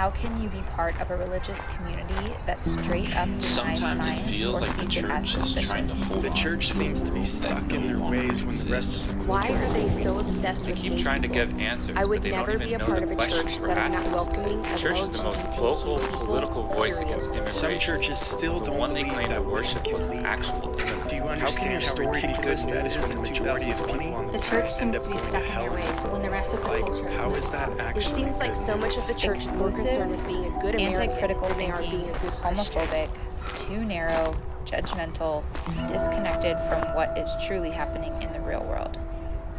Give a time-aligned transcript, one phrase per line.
[0.00, 4.30] How can you be part of a religious community that straight up denies Sometimes it
[4.30, 6.02] feels or like the sees it as church is trying to suspicious?
[6.04, 9.06] hold The on church to seems to be stuck in their ways when the rest
[9.10, 11.48] of the Why are they so obsessed They with keep gay trying to people?
[11.52, 13.14] give answers, I would but they never don't be a know part the of a
[13.14, 14.10] questions church we're that is asking.
[14.10, 17.52] not welcoming The church is the most LGBTQ vocal political voice against immigration.
[17.52, 20.26] Some churches still the don't one they claim that worship women was can an lead.
[20.26, 21.30] actual Do you immigrant.
[21.42, 24.94] understand how ridiculous that is when the majority of people on the The church end
[24.94, 25.62] seems up to be going stuck in hell?
[25.64, 27.96] their ways when the rest of the Like, culture is how moving is that on.
[27.98, 30.60] It seems like so much of the church is more Exclusive, concerned with being a
[30.60, 32.82] good American Anti-critical than they are thinking, being a good Christian.
[32.82, 33.10] homophobic,
[33.58, 35.42] too narrow, judgmental,
[35.88, 39.00] disconnected from what is truly happening in the real world.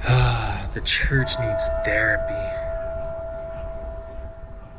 [0.05, 2.33] Ah, the church needs therapy.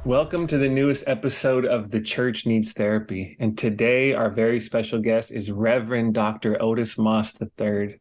[0.05, 3.37] Welcome to the newest episode of The Church Needs Therapy.
[3.39, 6.61] And today, our very special guest is Reverend Dr.
[6.61, 8.01] Otis Moss III.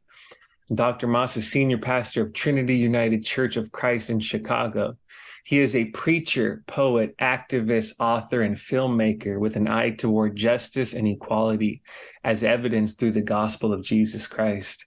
[0.74, 1.06] Dr.
[1.06, 4.96] Moss is senior pastor of Trinity United Church of Christ in Chicago.
[5.44, 11.08] He is a preacher, poet, activist, author, and filmmaker with an eye toward justice and
[11.08, 11.82] equality,
[12.24, 14.86] as evidenced through the gospel of Jesus Christ.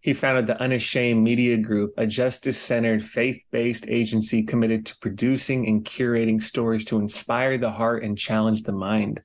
[0.00, 5.66] He founded the Unashamed Media Group, a justice centered, faith based agency committed to producing
[5.66, 9.20] and curating stories to inspire the heart and challenge the mind.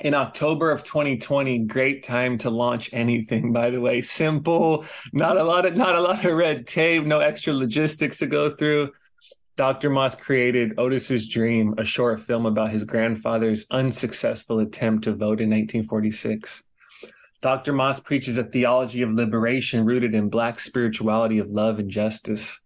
[0.00, 4.02] In October of 2020, great time to launch anything, by the way.
[4.02, 8.26] Simple, not a lot of not a lot of red tape, no extra logistics to
[8.26, 8.90] go through.
[9.54, 9.90] Dr.
[9.90, 15.50] Moss created Otis's Dream, a short film about his grandfather's unsuccessful attempt to vote in
[15.50, 16.64] 1946.
[17.42, 17.74] Dr.
[17.74, 22.62] Moss preaches a theology of liberation rooted in Black spirituality of love and justice.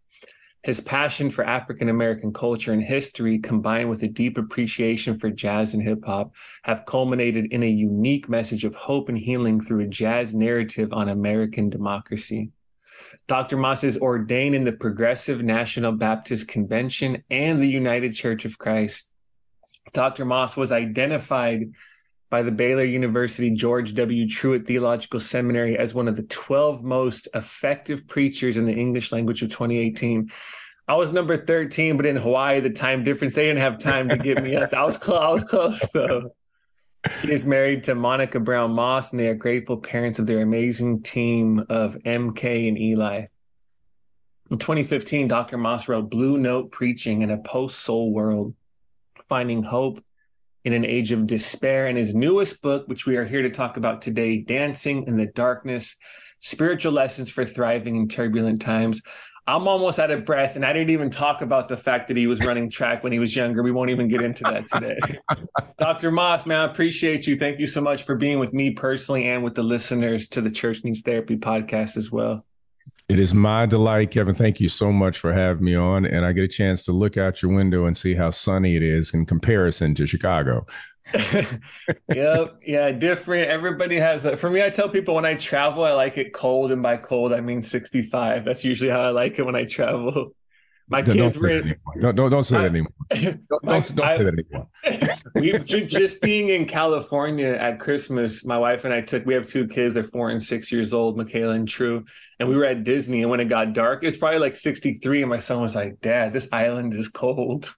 [0.62, 5.74] His passion for African American culture and history, combined with a deep appreciation for jazz
[5.74, 9.88] and hip hop, have culminated in a unique message of hope and healing through a
[9.88, 12.52] jazz narrative on American democracy.
[13.28, 13.56] Dr.
[13.56, 19.10] Moss is ordained in the Progressive National Baptist Convention and the United Church of Christ.
[19.92, 20.24] Dr.
[20.24, 21.72] Moss was identified
[22.30, 24.28] by the Baylor University George W.
[24.28, 29.42] Truett Theological Seminary as one of the 12 most effective preachers in the English language
[29.42, 30.30] of 2018.
[30.88, 34.16] I was number 13, but in Hawaii, the time difference, they didn't have time to
[34.16, 34.72] get me up.
[34.72, 36.30] I was close, I was close though.
[37.22, 41.02] He is married to Monica Brown Moss, and they are grateful parents of their amazing
[41.02, 43.26] team of MK and Eli.
[44.50, 45.58] In 2015, Dr.
[45.58, 48.54] Moss wrote Blue Note Preaching in a Post Soul World,
[49.28, 50.02] Finding Hope
[50.64, 51.86] in an Age of Despair.
[51.86, 55.26] And his newest book, which we are here to talk about today, Dancing in the
[55.26, 55.96] Darkness
[56.38, 59.02] Spiritual Lessons for Thriving in Turbulent Times.
[59.48, 62.26] I'm almost out of breath, and I didn't even talk about the fact that he
[62.26, 63.62] was running track when he was younger.
[63.62, 64.98] We won't even get into that today.
[65.78, 66.10] Dr.
[66.10, 67.36] Moss, man, I appreciate you.
[67.36, 70.50] Thank you so much for being with me personally and with the listeners to the
[70.50, 72.44] Church Needs Therapy podcast as well.
[73.08, 74.34] It is my delight, Kevin.
[74.34, 76.04] Thank you so much for having me on.
[76.04, 78.82] And I get a chance to look out your window and see how sunny it
[78.82, 80.66] is in comparison to Chicago.
[82.14, 82.58] yep.
[82.66, 82.90] Yeah.
[82.90, 83.48] Different.
[83.48, 86.72] Everybody has a, for me, I tell people when I travel, I like it cold.
[86.72, 88.44] And by cold, I mean 65.
[88.44, 90.30] That's usually how I like it when I travel.
[90.88, 92.92] My Don't- kids don't, were in, don't, don't, don't say I- that anymore.
[93.10, 94.68] Don't, My- don't, don't I- say that anymore.
[95.34, 99.66] we just being in California at Christmas, my wife and I took we have two
[99.66, 102.04] kids, they're four and six years old, Michaela and True.
[102.38, 105.22] And we were at Disney and when it got dark, it was probably like 63.
[105.22, 107.74] And my son was like, Dad, this island is cold.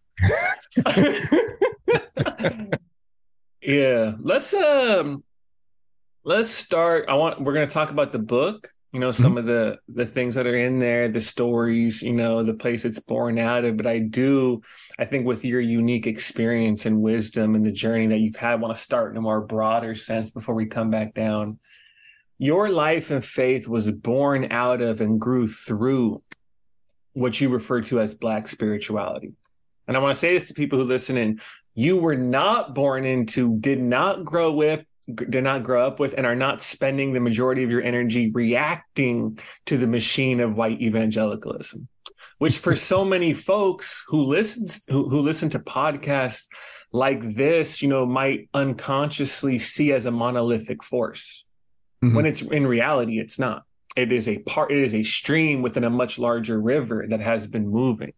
[3.68, 4.12] Yeah.
[4.18, 5.22] Let's um
[6.24, 7.04] let's start.
[7.06, 10.36] I want we're gonna talk about the book, you know, some of the the things
[10.36, 13.76] that are in there, the stories, you know, the place it's born out of.
[13.76, 14.62] But I do
[14.98, 18.74] I think with your unique experience and wisdom and the journey that you've had, want
[18.74, 21.58] to start in a more broader sense before we come back down.
[22.38, 26.22] Your life and faith was born out of and grew through
[27.12, 29.34] what you refer to as Black spirituality.
[29.88, 31.40] And I want to say this to people who listen in
[31.78, 34.84] you were not born into, did not grow with,
[35.14, 39.38] did not grow up with, and are not spending the majority of your energy reacting
[39.66, 41.86] to the machine of white evangelicalism
[42.38, 46.46] which for so many folks who listens who, who listen to podcasts
[46.92, 51.44] like this you know might unconsciously see as a monolithic force.
[52.02, 52.14] Mhm.
[52.14, 53.62] when it's in reality it's not.
[53.96, 57.46] It is a part it is a stream within a much larger river that has
[57.46, 58.14] been moving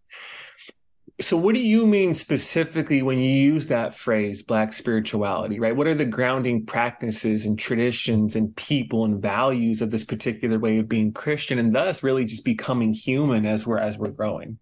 [1.20, 5.86] so what do you mean specifically when you use that phrase black spirituality right what
[5.86, 10.88] are the grounding practices and traditions and people and values of this particular way of
[10.88, 14.58] being christian and thus really just becoming human as we're as we're growing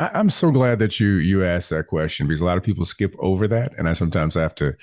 [0.00, 2.86] I, I'm so glad that you you asked that question because a lot of people
[2.86, 4.74] skip over that, and I sometimes have to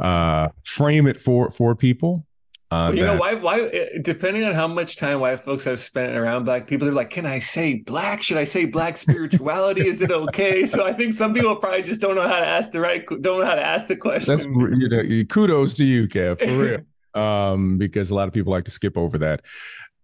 [0.00, 2.26] uh, frame it for for people.
[2.72, 3.34] Uh, Well, you know why?
[3.34, 3.68] Why?
[4.00, 7.26] Depending on how much time white folks have spent around black people, they're like, "Can
[7.26, 8.22] I say black?
[8.22, 9.86] Should I say black spirituality?
[9.86, 12.72] Is it okay?" So I think some people probably just don't know how to ask
[12.72, 14.34] the right, don't know how to ask the question.
[14.34, 16.80] That's you know, kudos to you, Kev, for real.
[17.22, 19.42] um, because a lot of people like to skip over that.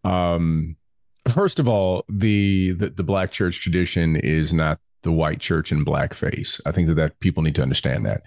[0.04, 0.76] Um,
[1.26, 5.86] first of all, the, the the black church tradition is not the white church in
[5.86, 6.60] blackface.
[6.66, 8.24] I think that, that people need to understand that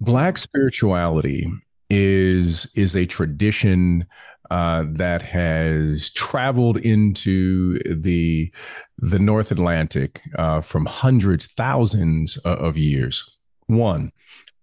[0.00, 1.48] black spirituality
[1.90, 4.06] is is a tradition
[4.50, 8.52] uh, that has traveled into the
[8.98, 13.24] the North Atlantic uh, from hundreds, thousands of years.
[13.66, 14.12] One,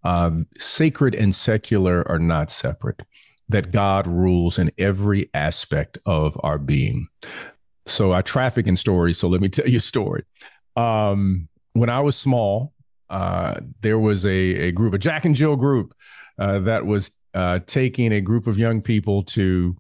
[0.04, 3.02] uh, sacred and secular are not separate.
[3.50, 7.08] That God rules in every aspect of our being.
[7.86, 9.18] So I traffic in stories.
[9.18, 10.24] So let me tell you a story.
[10.78, 12.74] Um, when I was small,
[13.10, 15.94] uh, there was a, a group, a Jack and Jill group,
[16.40, 19.76] uh, that was uh, taking a group of young people to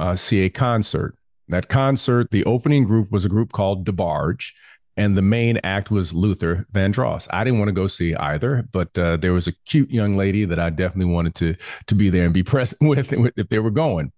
[0.00, 1.16] uh, see a concert.
[1.48, 4.52] That concert, the opening group was a group called DeBarge,
[4.96, 7.28] and the main act was Luther Vandross.
[7.30, 10.44] I didn't want to go see either, but uh, there was a cute young lady
[10.44, 11.54] that I definitely wanted to
[11.86, 14.12] to be there and be present with if they were going.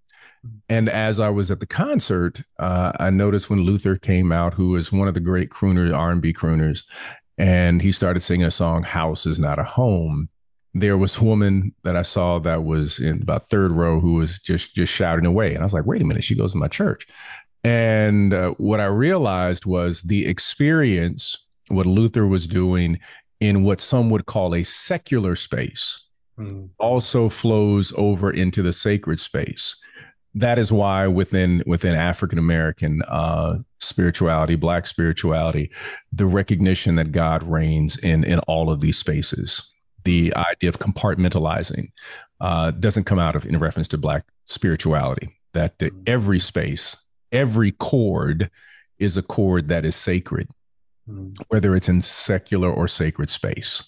[0.68, 4.76] And as I was at the concert, uh, I noticed when Luther came out, who
[4.76, 6.84] is one of the great crooners, R&B crooners,
[7.36, 10.28] and he started singing a song, "House is Not a Home."
[10.74, 14.38] There was a woman that I saw that was in about third row who was
[14.38, 16.68] just just shouting away, and I was like, "Wait a minute, she goes to my
[16.68, 17.06] church."
[17.64, 21.36] And uh, what I realized was the experience,
[21.68, 23.00] what Luther was doing
[23.40, 26.00] in what some would call a secular space,
[26.38, 26.68] Mm.
[26.78, 29.74] also flows over into the sacred space.
[30.34, 35.72] That is why within within African American uh, spirituality, Black spirituality,
[36.12, 39.68] the recognition that God reigns in in all of these spaces,
[40.08, 41.86] the idea of compartmentalizing,
[42.40, 45.26] uh, doesn't come out of in reference to Black spirituality.
[45.52, 46.96] That the, every space,
[47.32, 48.50] every chord,
[48.98, 50.48] is a chord that is sacred
[51.08, 51.34] Mm.
[51.48, 53.82] whether it's in secular or sacred space.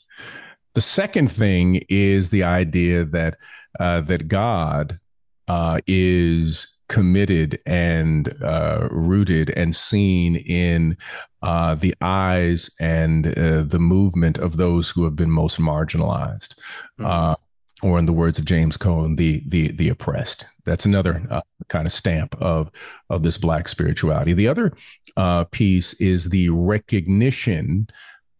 [0.74, 3.36] The second thing is the idea that
[3.78, 4.98] uh, that God
[5.46, 10.98] uh, is committed and uh, rooted and seen in
[11.40, 16.56] uh, the eyes and uh, the movement of those who have been most marginalized,
[17.02, 17.34] uh,
[17.82, 20.44] or in the words of James Cone, the the the oppressed.
[20.66, 22.70] That's another uh, kind of stamp of
[23.08, 24.34] of this black spirituality.
[24.34, 24.72] The other
[25.16, 27.88] uh, piece is the recognition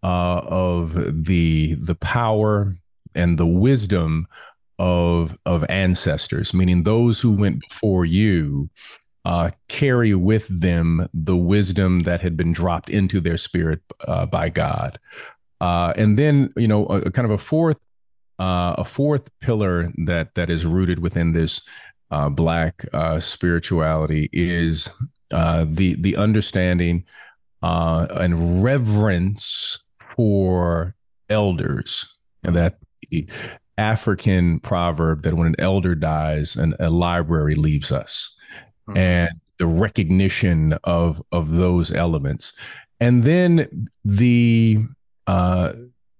[0.02, 2.76] uh, of the the power
[3.14, 4.26] and the wisdom
[4.80, 8.70] of of ancestors, meaning those who went before you
[9.26, 14.48] uh, carry with them the wisdom that had been dropped into their spirit uh, by
[14.48, 14.98] God.
[15.60, 17.76] Uh, and then, you know, a, a kind of a fourth
[18.38, 21.60] uh, a fourth pillar that that is rooted within this
[22.10, 24.88] uh, black uh, spirituality is
[25.30, 27.04] the the understanding
[27.62, 29.78] and reverence
[30.16, 30.94] for
[31.28, 32.06] elders,
[32.42, 32.78] and that
[33.80, 38.36] African proverb that when an elder dies, an, a library leaves us,
[38.88, 38.96] Mm.
[38.96, 42.52] and the recognition of of those elements,
[42.98, 44.78] and then the
[45.26, 45.72] uh,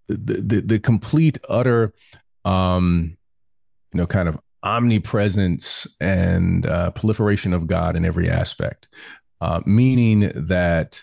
[0.09, 1.93] the, the the complete utter
[2.45, 3.17] um,
[3.93, 8.89] you know kind of omnipresence and uh, proliferation of God in every aspect,
[9.41, 11.03] uh, meaning that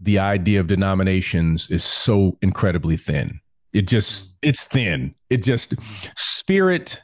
[0.00, 3.40] the idea of denominations is so incredibly thin.
[3.72, 5.14] It just it's thin.
[5.30, 5.74] It just
[6.16, 7.00] spirit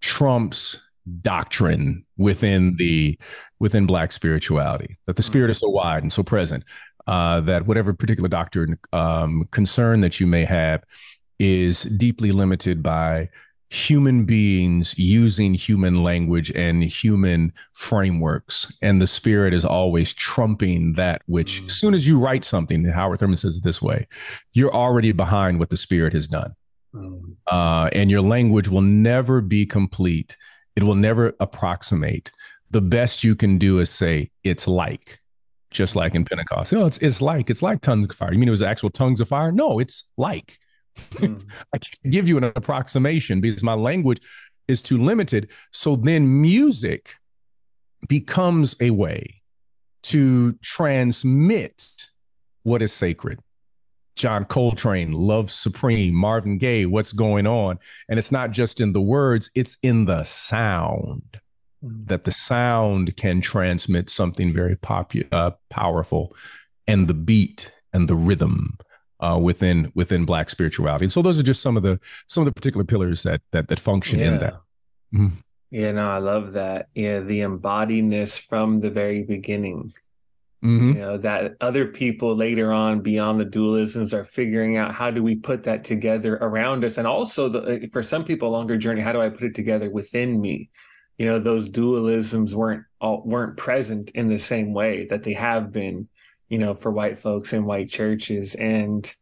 [0.00, 0.80] trumps
[1.22, 3.18] doctrine within the
[3.58, 4.96] within black spirituality.
[5.06, 6.64] That the spirit is so wide and so present
[7.06, 10.84] uh, that whatever particular doctrine um, concern that you may have
[11.38, 13.28] is deeply limited by
[13.68, 18.72] human beings using human language and human frameworks.
[18.80, 23.18] And the spirit is always trumping that which as soon as you write something howard
[23.18, 24.06] thurman says it this way
[24.52, 26.54] you're already behind what the spirit has done.
[26.94, 27.36] Mm.
[27.48, 30.36] uh, and your language will never be complete.
[30.76, 32.30] It will never approximate.
[32.70, 35.20] The best you can do is say it's like
[35.70, 36.72] just like in pentecost.
[36.72, 38.32] Oh it's, it's like it's like tongues of fire.
[38.32, 39.52] You mean it was actual tongues of fire?
[39.52, 40.58] No it's like
[41.14, 41.42] Mm.
[41.74, 44.20] I can't give you an approximation because my language
[44.68, 45.48] is too limited.
[45.72, 47.14] So then music
[48.08, 49.42] becomes a way
[50.04, 51.90] to transmit
[52.62, 53.40] what is sacred.
[54.16, 57.78] John Coltrane, Love Supreme, Marvin Gaye, what's going on?
[58.08, 61.40] And it's not just in the words, it's in the sound
[61.84, 62.08] Mm.
[62.08, 66.34] that the sound can transmit something very popu- uh, powerful
[66.86, 68.78] and the beat and the rhythm
[69.20, 71.06] uh, within within black spirituality.
[71.06, 73.68] And so those are just some of the some of the particular pillars that that
[73.68, 74.38] that function in Yeah.
[74.38, 74.54] that.
[75.14, 75.32] Mhm.
[75.70, 76.88] Yeah, no, I love that.
[76.94, 79.92] Yeah, the embodiedness from the very beginning.
[80.64, 80.88] Mm-hmm.
[80.88, 85.22] You know, that other people later on beyond the dualisms are figuring out how do
[85.22, 86.98] we put that together around us.
[86.98, 89.90] And also the, for some people, a longer journey, how do I put it together
[89.90, 90.70] within me?
[91.18, 95.72] You know, those dualisms weren't all weren't present in the same way that they have
[95.72, 96.08] been,
[96.48, 98.54] you know, for white folks in white churches.
[98.54, 99.12] And,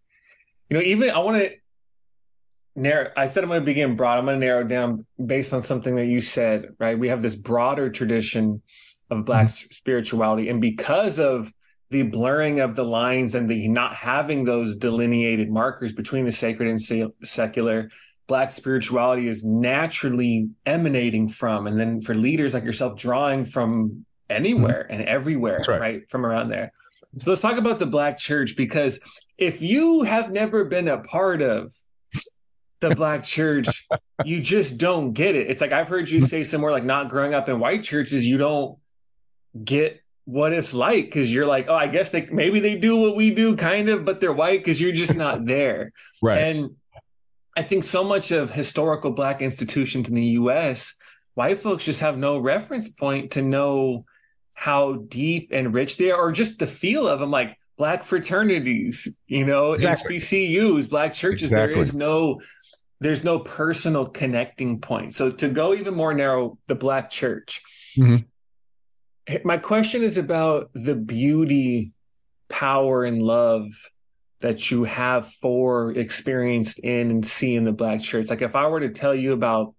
[0.69, 1.52] you know, even I want to
[2.76, 4.19] narrow I said I'm going to begin broad.
[4.19, 6.99] I'm going to narrow down based on something that you said, right?
[6.99, 8.62] We have this broader tradition
[9.11, 9.73] of black mm-hmm.
[9.73, 11.52] spirituality and because of
[11.90, 16.69] the blurring of the lines and the not having those delineated markers between the sacred
[16.69, 17.90] and secular
[18.26, 24.85] black spirituality is naturally emanating from and then for leaders like yourself drawing from anywhere
[24.85, 25.00] mm-hmm.
[25.00, 25.81] and everywhere right.
[25.81, 26.73] right from around there
[27.18, 29.00] so let's talk about the black church because
[29.38, 31.73] if you have never been a part of
[32.80, 33.87] the black church,
[34.25, 35.50] you just don't get it.
[35.50, 38.38] It's like I've heard you say somewhere like not growing up in white churches, you
[38.38, 38.78] don't
[39.62, 43.16] get what it's like because you're like, oh, I guess they maybe they do what
[43.16, 45.92] we do, kind of, but they're white because you're just not there.
[46.23, 46.38] right.
[46.38, 46.76] And
[47.56, 50.94] I think so much of historical black institutions in the US,
[51.35, 54.06] white folks just have no reference point to know
[54.54, 57.30] how deep and rich they are, or just the feel of them.
[57.30, 60.16] Like black fraternities, you know, exactly.
[60.16, 61.50] HBCUs, black churches.
[61.52, 61.75] Exactly.
[61.75, 62.40] There is no
[63.00, 65.14] there's no personal connecting point.
[65.14, 67.62] So to go even more narrow, the black church.
[67.99, 69.37] Mm-hmm.
[69.44, 71.92] My question is about the beauty,
[72.49, 73.66] power, and love
[74.40, 78.28] that you have for experienced in and see in the black church.
[78.28, 79.75] Like if I were to tell you about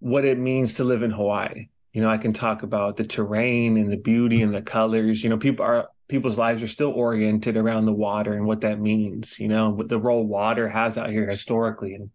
[0.00, 1.68] what it means to live in Hawaii,
[1.98, 5.24] you know, I can talk about the terrain and the beauty and the colors.
[5.24, 8.78] You know, people are people's lives are still oriented around the water and what that
[8.78, 11.94] means, you know, what the role water has out here historically.
[11.94, 12.10] And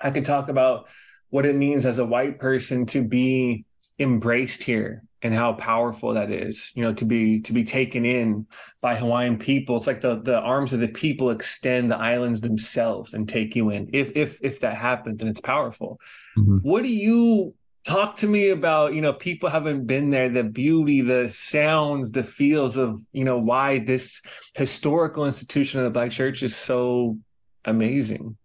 [0.00, 0.88] I could talk about
[1.28, 3.66] what it means as a white person to be
[3.98, 8.46] embraced here and how powerful that is you know to be to be taken in
[8.80, 13.12] by hawaiian people it's like the the arms of the people extend the islands themselves
[13.12, 16.00] and take you in if if if that happens and it's powerful
[16.38, 16.56] mm-hmm.
[16.62, 17.52] what do you
[17.90, 22.22] talk to me about you know people haven't been there the beauty the sounds the
[22.24, 24.20] feels of you know why this
[24.54, 27.18] historical institution of the black church is so
[27.64, 28.36] amazing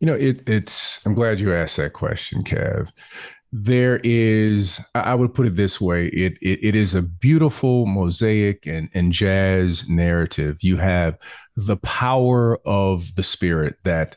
[0.00, 2.90] you know, it, it's, I'm glad you asked that question, Kev.
[3.52, 8.66] There is, I would put it this way it, it, it is a beautiful mosaic
[8.66, 10.58] and, and jazz narrative.
[10.62, 11.16] You have
[11.56, 14.16] the power of the spirit that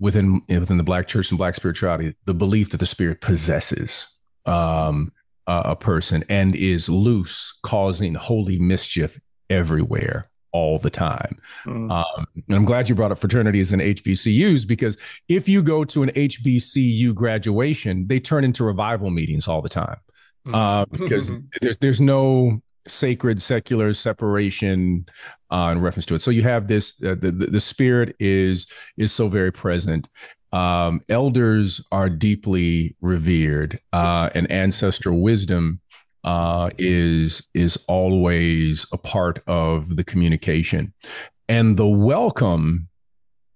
[0.00, 4.08] within within the black church and black spirituality, the belief that the spirit possesses
[4.46, 5.12] um,
[5.46, 11.38] a, a person and is loose, causing holy mischief everywhere all the time.
[11.64, 11.90] Mm.
[11.90, 14.96] Um, and I'm glad you brought up fraternities and HBCUs because
[15.28, 19.98] if you go to an HBCU graduation, they turn into revival meetings all the time
[20.46, 20.54] mm.
[20.54, 21.30] uh, because
[21.60, 25.06] there's there's no sacred secular separation
[25.50, 26.22] uh, in reference to it.
[26.22, 28.66] So you have this uh, the, the the spirit is
[28.96, 30.08] is so very present.
[30.52, 35.80] Um, elders are deeply revered, uh, and ancestral wisdom
[36.24, 40.92] uh, is is always a part of the communication,
[41.48, 42.88] and the welcome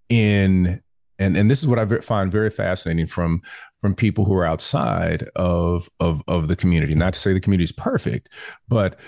[0.09, 0.83] in
[1.19, 3.43] and and this is what I find very fascinating from
[3.81, 6.95] from people who are outside of of of the community.
[6.95, 8.31] Not to say the community is perfect,
[8.69, 8.99] but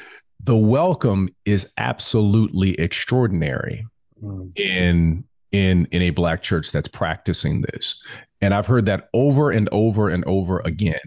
[0.46, 3.86] the welcome is absolutely extraordinary
[4.22, 4.56] mm.
[4.56, 8.00] in in in a black church that's practicing this.
[8.40, 11.00] And I've heard that over and over and over again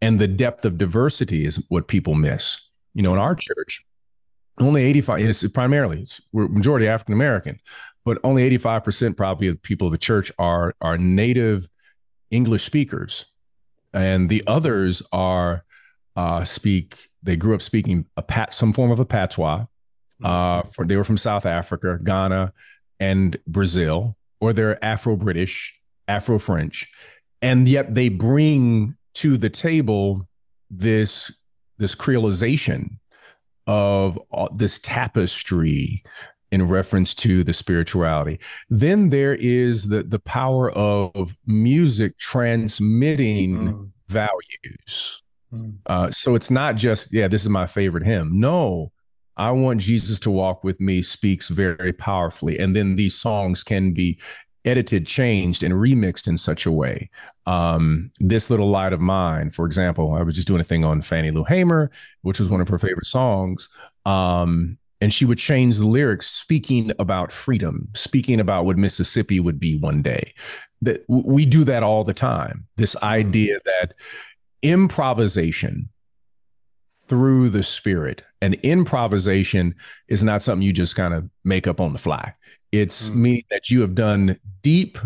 [0.00, 2.60] and the depth of diversity is what people miss.
[2.94, 3.84] You know, in our church,
[4.58, 7.58] only 85 it's primarily it's, we're majority African American,
[8.04, 11.66] but only 85% probably of people of the church are are native
[12.30, 13.26] English speakers.
[13.92, 15.64] And the others are
[16.16, 19.64] uh, speak they grew up speaking a pat some form of a patois.
[20.22, 22.52] Uh, for, they were from South Africa, Ghana,
[23.00, 25.74] and Brazil, or they're Afro British,
[26.06, 26.88] Afro French,
[27.42, 30.28] and yet they bring to the table
[30.70, 31.32] this
[31.78, 32.98] this creolization
[33.66, 34.18] of
[34.54, 36.04] this tapestry
[36.52, 38.38] in reference to the spirituality.
[38.70, 43.90] Then there is the the power of music transmitting mm.
[44.08, 45.23] values.
[45.54, 45.74] Mm.
[45.86, 48.38] Uh, so it's not just yeah, this is my favorite hymn.
[48.38, 48.92] No,
[49.36, 53.92] I want Jesus to walk with me speaks very powerfully, and then these songs can
[53.92, 54.18] be
[54.64, 57.10] edited, changed, and remixed in such a way.
[57.46, 61.02] Um, this little light of mine, for example, I was just doing a thing on
[61.02, 61.90] Fannie Lou Hamer,
[62.22, 63.68] which was one of her favorite songs.
[64.06, 69.60] Um, and she would change the lyrics, speaking about freedom, speaking about what Mississippi would
[69.60, 70.32] be one day.
[70.80, 72.66] That we do that all the time.
[72.76, 73.94] This idea that
[74.64, 75.88] improvisation
[77.08, 78.24] through the spirit.
[78.40, 79.74] And improvisation
[80.08, 82.34] is not something you just kind of make up on the fly.
[82.72, 83.14] It's Mm.
[83.16, 84.98] meaning that you have done deep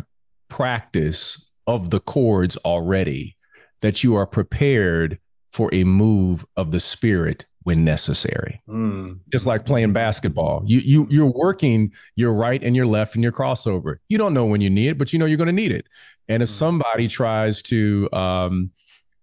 [0.48, 3.36] practice of the chords already,
[3.80, 5.18] that you are prepared
[5.52, 8.62] for a move of the spirit when necessary.
[8.68, 9.18] Mm.
[9.30, 10.62] Just like playing basketball.
[10.66, 13.96] You you you're working your right and your left and your crossover.
[14.08, 15.86] You don't know when you need it, but you know you're going to need it.
[16.28, 16.52] And if Mm.
[16.52, 18.70] somebody tries to um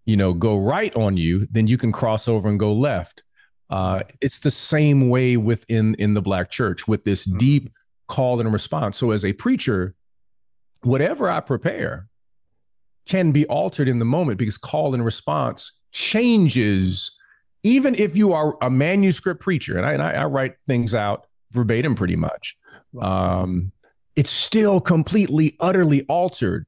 [0.06, 3.24] you know go right on you, then you can cross over and go left.
[3.70, 7.38] Uh, it's the same way within in the black church with this Mhm.
[7.40, 7.70] deep
[8.08, 8.98] call and response.
[8.98, 9.96] So as a preacher,
[10.84, 12.08] whatever I prepare
[13.08, 17.12] can be altered in the moment because call and response changes.
[17.64, 21.26] Even if you are a manuscript preacher, and I, and I, I write things out
[21.52, 22.56] verbatim pretty much,
[23.02, 23.72] um,
[24.16, 26.68] it's still completely, utterly altered.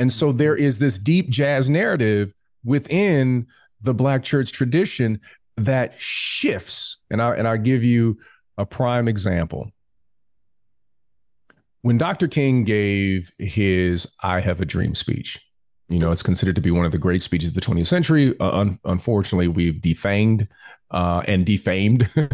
[0.00, 3.46] And so there is this deep jazz narrative within
[3.80, 5.20] the black church tradition
[5.56, 6.98] that shifts.
[7.10, 8.18] And I and I'll give you
[8.58, 9.70] a prime example.
[11.82, 12.28] When Dr.
[12.28, 15.40] King gave his I Have a Dream speech,
[15.88, 18.38] you know, it's considered to be one of the great speeches of the 20th century.
[18.38, 20.46] Uh, un- unfortunately, we've defanged
[20.92, 22.28] uh, and defamed, uh,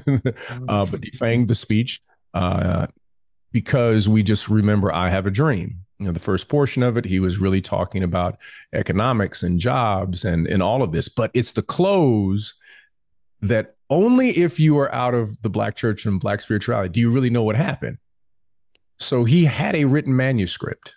[0.87, 2.00] but defanged the speech
[2.35, 2.87] uh,
[3.50, 5.87] because we just remember I Have a Dream.
[5.99, 8.38] You know, the first portion of it, he was really talking about
[8.73, 11.09] economics and jobs and, and all of this.
[11.09, 12.55] But it's the close
[13.40, 17.11] that only if you are out of the black church and black spirituality do you
[17.11, 17.99] really know what happened.
[18.99, 20.95] So he had a written manuscript,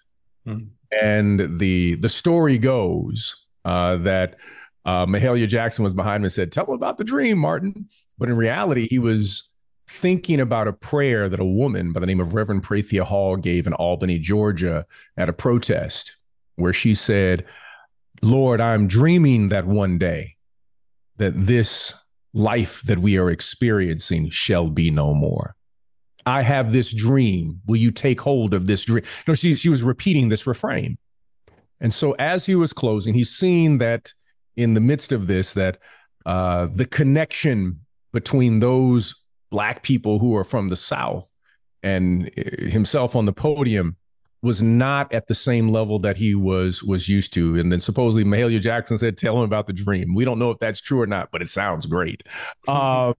[0.48, 0.70] Mhm.
[1.01, 4.38] and the the story goes uh, that
[4.86, 8.29] uh, Mahalia Jackson was behind him and said, "Tell him about the dream, Martin." But
[8.29, 9.48] in reality, he was
[9.91, 13.67] thinking about a prayer that a woman by the name of Reverend Prathia Hall gave
[13.67, 14.86] in Albany, Georgia,
[15.17, 16.15] at a protest,
[16.55, 17.45] where she said,
[18.21, 20.38] "Lord, I'm dreaming that one day
[21.17, 21.93] that this
[22.33, 25.55] life that we are experiencing shall be no more."
[26.25, 27.62] I have this dream.
[27.65, 29.03] Will you take hold of this dream?
[29.27, 30.98] No, she she was repeating this refrain.
[31.79, 34.13] And so as he was closing, he's seen that
[34.55, 35.79] in the midst of this, that
[36.25, 37.81] uh, the connection
[38.13, 39.16] between those
[39.51, 41.31] black people who are from the South
[41.83, 43.98] and uh, himself on the podium
[44.42, 47.59] was not at the same level that he was was used to.
[47.59, 50.59] And then supposedly Mahalia Jackson said, "Tell him about the dream." We don't know if
[50.59, 52.24] that's true or not, but it sounds great.
[52.68, 53.14] Um,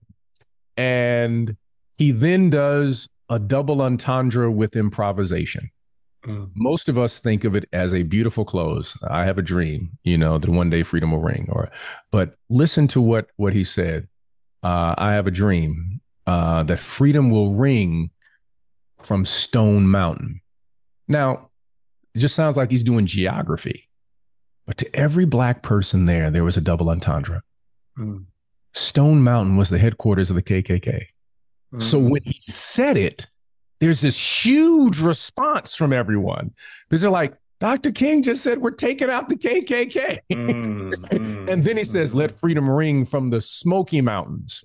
[0.75, 1.55] and
[1.97, 5.69] he then does a double entendre with improvisation.
[6.25, 6.49] Mm.
[6.55, 8.97] Most of us think of it as a beautiful close.
[9.07, 11.47] I have a dream, you know, that one day freedom will ring.
[11.51, 11.69] Or,
[12.11, 14.07] but listen to what what he said.
[14.63, 18.09] Uh, I have a dream uh, that freedom will ring
[19.01, 20.41] from Stone Mountain.
[21.07, 21.49] Now,
[22.15, 23.89] it just sounds like he's doing geography,
[24.65, 27.41] but to every black person there, there was a double entendre.
[27.97, 28.25] Mm.
[28.73, 31.07] Stone Mountain was the headquarters of the KKK.
[31.79, 32.09] So Mm.
[32.11, 33.27] when he said it,
[33.79, 36.53] there's this huge response from everyone
[36.87, 37.91] because they're like, Dr.
[37.91, 40.19] King just said we're taking out the KKK.
[40.31, 44.63] Mm, mm, and then he says, mm, let freedom ring from the Smoky Mountains.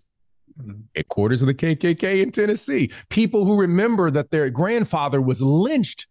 [0.60, 0.80] Mm-hmm.
[0.96, 2.90] headquarters of the KKK in Tennessee.
[3.10, 6.08] People who remember that their grandfather was lynched,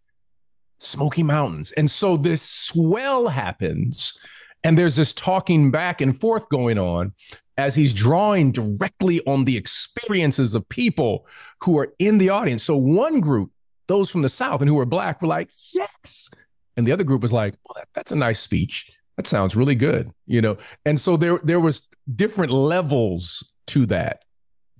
[0.78, 1.70] Smoky Mountains.
[1.72, 4.18] And so this swell happens,
[4.64, 7.12] and there's this talking back and forth going on
[7.58, 11.26] as he's drawing directly on the experiences of people
[11.60, 12.62] who are in the audience.
[12.62, 13.50] So one group,
[13.88, 16.30] those from the South and who were black, were like, yes.
[16.76, 18.90] And the other group was like, well, that, that's a nice speech.
[19.16, 20.56] That sounds really good, you know.
[20.84, 21.82] And so there there was
[22.14, 24.22] different levels to that.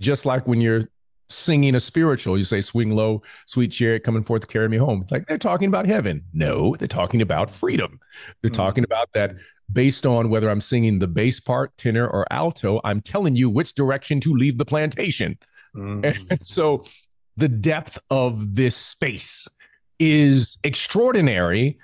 [0.01, 0.89] Just like when you're
[1.31, 5.01] singing a spiritual, you say, swing low, sweet chariot coming forth to carry me home.
[5.03, 6.25] It's like they're talking about heaven.
[6.33, 8.01] No, they're talking about freedom.
[8.41, 8.55] They're Mm.
[8.55, 9.35] talking about that
[9.71, 13.75] based on whether I'm singing the bass part, tenor, or alto, I'm telling you which
[13.75, 15.37] direction to leave the plantation.
[15.77, 16.03] Mm.
[16.31, 16.85] And so
[17.37, 19.47] the depth of this space
[19.99, 21.79] is extraordinary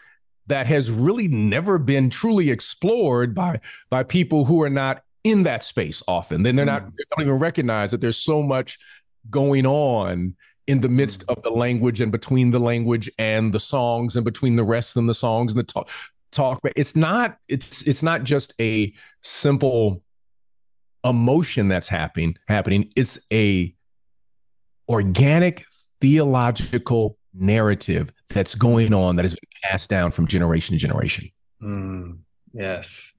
[0.47, 5.63] that has really never been truly explored by by people who are not in that
[5.63, 6.43] space often.
[6.43, 8.79] Then they're not they don't even recognize that there's so much
[9.31, 14.17] going on in the midst of the language and between the language and the songs
[14.17, 15.89] and between the rest and the songs and the talk
[16.31, 20.03] talk but it's not it's it's not just a simple
[21.05, 22.91] emotion that's happening happening.
[22.97, 23.75] It's a
[24.89, 25.65] organic
[26.01, 31.31] theological narrative that's going on that has been passed down from generation to generation.
[31.63, 32.19] Mm,
[32.53, 33.13] yes.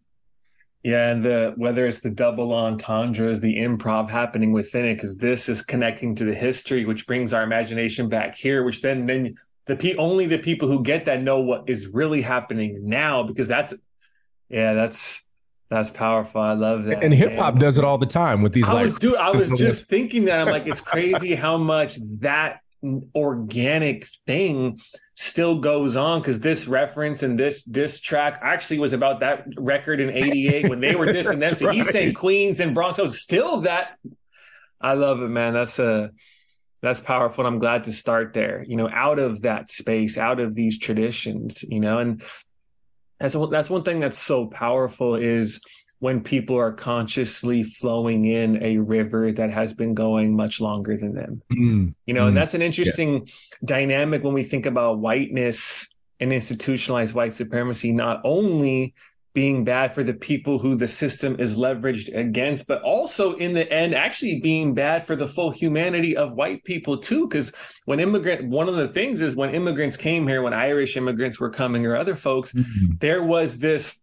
[0.85, 5.49] Yeah, and the whether it's the double entendres, the improv happening within it, because this
[5.49, 9.33] is connecting to the history, which brings our imagination back here, which then then
[9.65, 13.47] the pe only the people who get that know what is really happening now, because
[13.47, 13.73] that's
[14.47, 15.23] yeah, that's
[15.69, 16.41] That's powerful.
[16.41, 17.03] I love that.
[17.03, 19.31] And hip hop does it all the time with these I like was dude, I
[19.31, 22.59] was just thinking that I'm like, it's crazy how much that
[23.15, 24.79] organic thing
[25.15, 29.99] still goes on because this reference and this this track actually was about that record
[29.99, 31.55] in 88 when they were dissing them.
[31.55, 32.97] So he's saying Queens and Bronx.
[32.97, 33.97] So still that
[34.79, 35.53] I love it, man.
[35.53, 36.11] That's a
[36.81, 37.45] that's powerful.
[37.45, 40.77] And I'm glad to start there, you know, out of that space, out of these
[40.77, 42.21] traditions, you know, and
[43.19, 45.61] that's that's one thing that's so powerful is
[45.99, 51.13] when people are consciously flowing in a river that has been going much longer than
[51.15, 51.41] them.
[51.51, 52.27] Mm, you know Mm.
[52.29, 53.27] and that's an interesting
[53.63, 55.88] dynamic when we think about whiteness
[56.19, 58.93] and institutionalized white supremacy not only
[59.34, 63.69] being bad for the people who the system is leveraged against but also in the
[63.69, 67.27] end actually being bad for the full humanity of white people too.
[67.27, 67.51] Because
[67.84, 71.49] when immigrant one of the things is when immigrants came here when irish immigrants were
[71.49, 72.63] coming or other folks mm,
[73.01, 74.01] there was this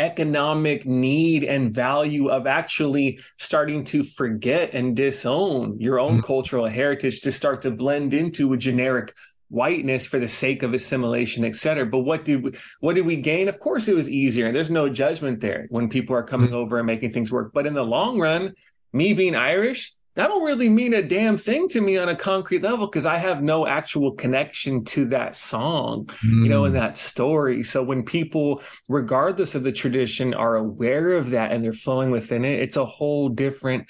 [0.00, 6.24] economic need and value of actually starting to forget and disown your own Mhm.
[6.24, 9.12] cultural heritage to start to blend into a generic
[9.50, 11.84] whiteness for the sake of assimilation et cetera.
[11.84, 13.48] But what did we, what did we gain?
[13.48, 16.78] Of course it was easier and there's no judgment there when people are coming over
[16.78, 17.52] and making things work.
[17.52, 18.54] But in the long run
[18.92, 22.62] me being irish that don't really mean a damn thing to me on a concrete
[22.62, 26.76] level because i have no actual connection to that song you know, in mm.
[26.76, 27.62] that story.
[27.62, 32.44] So when people, regardless of the tradition, are aware of that and they're flowing within
[32.44, 33.88] it, it's a whole different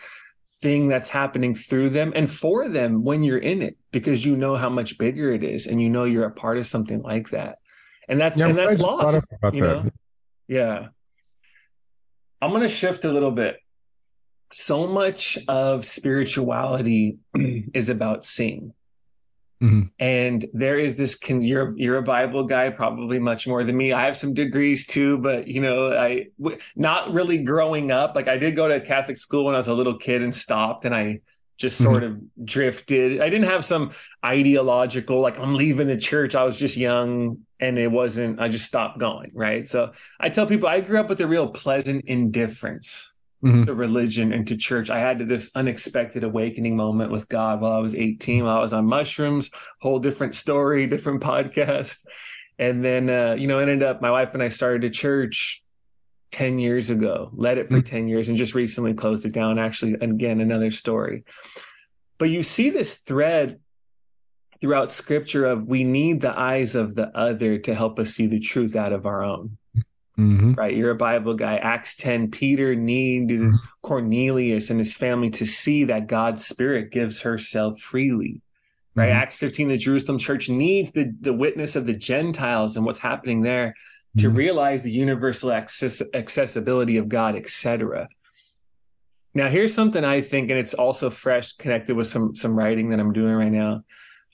[0.63, 4.57] thing that's happening through them and for them when you're in it because you know
[4.57, 7.59] how much bigger it is and you know you're a part of something like that.
[8.09, 9.27] And that's Yeah, I'm and that's glad you brought lost.
[9.55, 9.85] You that.
[9.85, 9.91] know?
[10.49, 10.89] Yeah.
[12.43, 13.57] I'm gonna shift a little bit.
[14.53, 17.19] So much of spirituality
[17.75, 18.75] is about seeing.
[19.63, 19.91] Mhm.
[19.99, 21.15] And there is this.
[21.15, 23.93] Con- you're you're a Bible guy, probably much more than me.
[23.93, 28.17] I have some degrees too, but you know, I w- not really growing up.
[28.17, 30.87] Like I did go to Catholic school when I was a little kid and stopped,
[30.87, 31.21] and I
[31.59, 31.85] just Mhm.
[31.85, 33.21] sort of drifted.
[33.21, 33.91] I didn't have some
[34.25, 36.35] ideological like I'm leaving the church.
[36.35, 38.41] I was just young, and it wasn't.
[38.41, 39.31] I just stopped going.
[39.35, 39.69] Right.
[39.69, 43.10] So I tell people I grew up with a real pleasant indifference
[43.43, 43.65] Mhm.
[43.67, 44.91] to religion and to church.
[44.91, 48.73] I had this unexpected awakening moment with God while I was 18, while I was
[48.75, 49.51] on mushrooms,
[49.81, 52.05] whole different story, different podcast.
[52.59, 55.63] And then, uh, you know, ended up, my wife and I started a church
[56.33, 57.85] 10 years ago, led it for Mm.
[57.85, 59.59] 10 years and just recently closed it down.
[59.59, 61.25] Actually, again, another story.
[62.19, 63.59] But you see this thread
[64.61, 68.39] throughout scripture of we need the eyes of the other to help us see the
[68.39, 69.57] truth out of our own
[70.21, 70.57] Mhm.
[70.57, 70.77] right?
[70.77, 71.57] You're a Bible guy.
[71.57, 73.59] Acts 10, Peter needed Mhm.
[73.83, 78.43] Cornelius and his family to see that God's spirit gives herself freely.
[78.95, 79.11] Right.
[79.11, 79.15] Mhm.
[79.15, 83.43] Acts 15, the Jerusalem church needs the, the witness of the Gentiles and what's happening
[83.43, 83.75] there
[84.19, 84.37] to Mhm.
[84.37, 88.09] realize the universal access, accessibility of God, etc.
[89.33, 92.99] Now, here's something I think, and it's also fresh connected with some some writing that
[92.99, 93.85] I'm doing right now.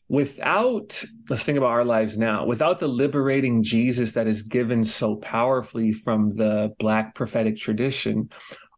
[0.08, 5.16] Without, let's think about our lives now, without the liberating Jesus that is given so
[5.16, 8.30] powerfully from the Black prophetic tradition,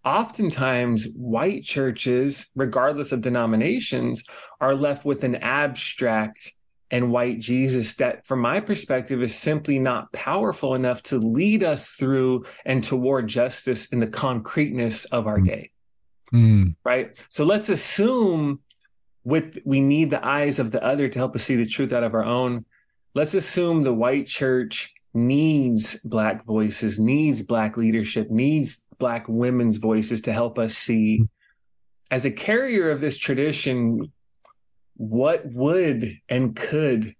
[0.05, 4.25] oftentimes white churches, regardless of denominations,
[4.61, 6.55] are left with an abstract
[6.91, 11.89] and white Jesus that, from my perspective, is simply not powerful enough to lead us
[11.89, 15.71] through and toward justice in the concreteness of our day
[16.33, 16.77] Mm.
[16.85, 17.11] right?
[17.31, 18.61] So let's assume
[19.29, 22.03] with we need the eyes of the other to help us see the truth out
[22.03, 22.65] of our own.
[23.15, 30.23] Let's assume the white church needs black voices, needs black leadership, needs black women's voices
[30.23, 31.25] to help us see.
[32.11, 34.11] As a carrier of this tradition,
[34.97, 37.15] what would and could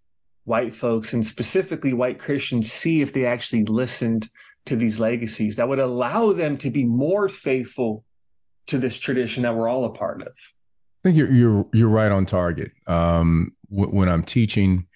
[0.45, 4.31] white folks and specifically white Christians see if they actually listened
[4.65, 8.03] to these legacies that would allow them to be more faithful
[8.69, 10.33] to this tradition that we're all a part of.
[11.09, 12.71] I think you're you're you're right on target.
[12.87, 14.87] Um, w- when I'm teaching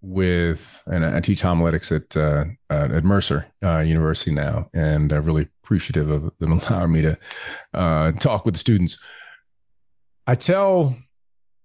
[0.00, 5.48] with, and I teach homiletics at uh, at Mercer uh, University now, and I'm really
[5.64, 7.18] appreciative of them allowing me to
[7.72, 8.96] uh, talk with the students.
[10.28, 10.96] I tell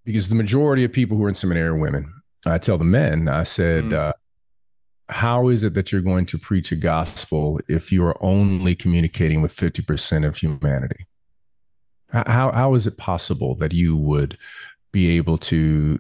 [0.04, 2.12] because the majority of people who are in seminary are women.
[2.48, 3.28] I tell the men.
[3.28, 3.94] I said, Mm.
[3.94, 4.14] uh,
[5.10, 9.44] "How is it that you're going to preach a gospel if you are only communicating
[9.44, 11.06] with fifty percent of humanity?"
[12.12, 14.38] How how is it possible that you would
[14.92, 16.00] be able to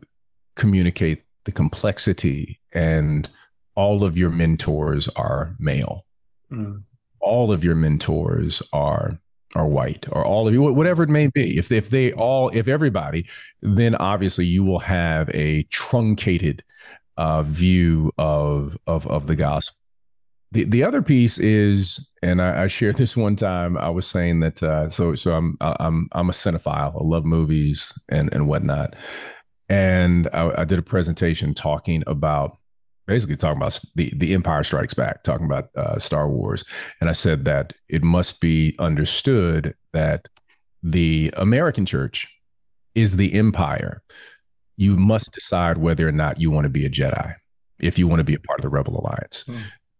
[0.55, 3.29] communicate the complexity and
[3.75, 6.05] all of your mentors are male?
[7.21, 9.19] All of your mentors are
[9.55, 11.57] are white or all of you whatever it may be.
[11.57, 13.27] If if they all if everybody
[13.61, 16.63] then obviously you will have a truncated
[17.17, 19.78] uh, view of of of the gospel
[20.51, 23.77] the the other piece is, and I, I shared this one time.
[23.77, 26.99] I was saying that uh, so so I'm I'm I'm a cinephile.
[26.99, 28.95] I love movies and and whatnot.
[29.67, 32.57] And I, I did a presentation talking about
[33.05, 36.65] basically talking about the the Empire Strikes Back, talking about uh, Star Wars,
[36.99, 40.27] and I said that it must be understood that
[40.81, 42.27] the American church
[42.95, 44.01] is the empire.
[44.77, 47.35] You must decide whether or not you want to be a Jedi
[47.79, 49.43] if you want to be a part of the Rebel Alliance.
[49.47, 49.59] Mm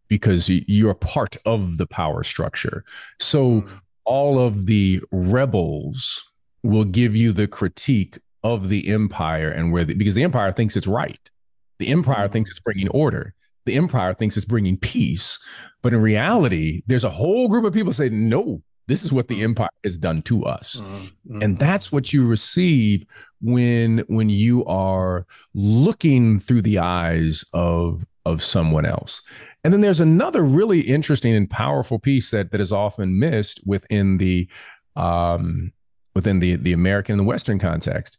[0.09, 2.83] because you're part of the power structure.
[3.19, 3.69] So mm.
[4.05, 6.25] all of the rebels
[6.63, 10.75] will give you the critique of the empire and where the, because the empire thinks
[10.75, 11.29] it's right.
[11.77, 12.31] The empire mm.
[12.31, 13.33] thinks it's bringing order.
[13.65, 15.39] The empire thinks it's bringing peace.
[15.81, 19.41] But in reality, there's a whole group of people say, no, this is what the
[19.41, 19.43] mm.
[19.43, 20.77] empire has done to us.
[20.81, 21.41] Mm-hmm.
[21.41, 23.05] And that's what you receive
[23.41, 29.21] when when you are looking through the eyes of of someone else.
[29.63, 34.17] And then there's another really interesting and powerful piece that that is often missed within
[34.17, 34.47] the
[34.95, 35.73] um,
[36.15, 38.17] within the the American and the Western context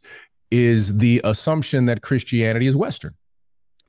[0.51, 3.15] is the assumption that Christianity is Western.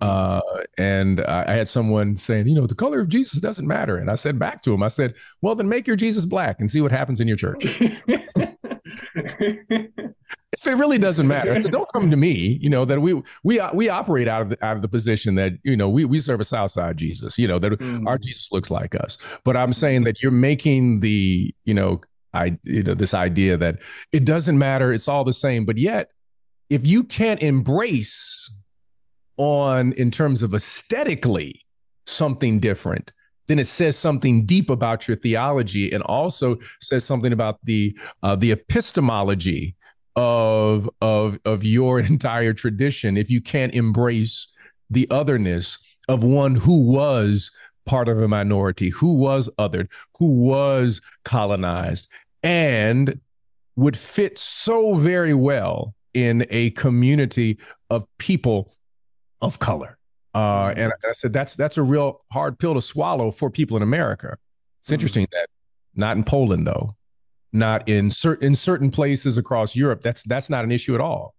[0.00, 0.40] Uh,
[0.78, 3.98] and I, I, had someone saying, you know, the color of Jesus doesn't matter.
[3.98, 6.68] And I said back to him, I said, well, then make your Jesus black and
[6.68, 7.64] see what happens in your church.
[10.66, 12.59] it really doesn't matter, so don't come to me.
[12.61, 15.53] You know that we we we operate out of the, out of the position that
[15.62, 17.38] you know we we serve a Southside Jesus.
[17.38, 18.07] You know that mm.
[18.07, 19.18] our Jesus looks like us.
[19.44, 22.01] But I'm saying that you're making the you know
[22.35, 23.79] I you know this idea that
[24.12, 24.92] it doesn't matter.
[24.92, 25.64] It's all the same.
[25.64, 26.11] But yet,
[26.70, 28.51] if you can't embrace
[29.37, 31.62] on in terms of aesthetically
[32.07, 33.12] something different
[33.48, 38.37] then it says something deep about your theology and also says something about the uh,
[38.37, 39.75] the epistemology
[40.16, 44.48] of of of your entire tradition if you can't embrace
[44.90, 47.51] the otherness of one who was
[47.87, 52.09] part of a minority who was othered who was colonized
[52.42, 53.20] and
[53.77, 58.77] would fit so very well in a community of people
[59.40, 59.98] of color
[60.35, 60.81] uh, mm-hmm.
[60.81, 64.38] and I said that's that's a real hard pill to swallow for people in America.
[64.81, 64.94] It's mm-hmm.
[64.94, 65.46] interesting that
[65.94, 66.96] not in Poland though,
[67.52, 70.02] not in certain in certain places across Europe.
[70.02, 71.34] That's that's not an issue at all.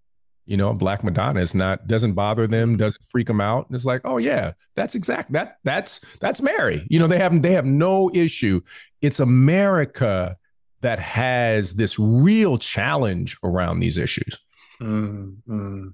[0.46, 3.68] You know, Black Madonna is not doesn't bother them, doesn't freak them out.
[3.68, 6.86] And it's like, oh yeah, that's exact that that's that's Mary.
[6.90, 8.62] You know, they have they have no issue.
[9.02, 10.38] It's America
[10.82, 14.38] that has this real challenge around these issues.
[14.82, 15.88] Mm-hmm.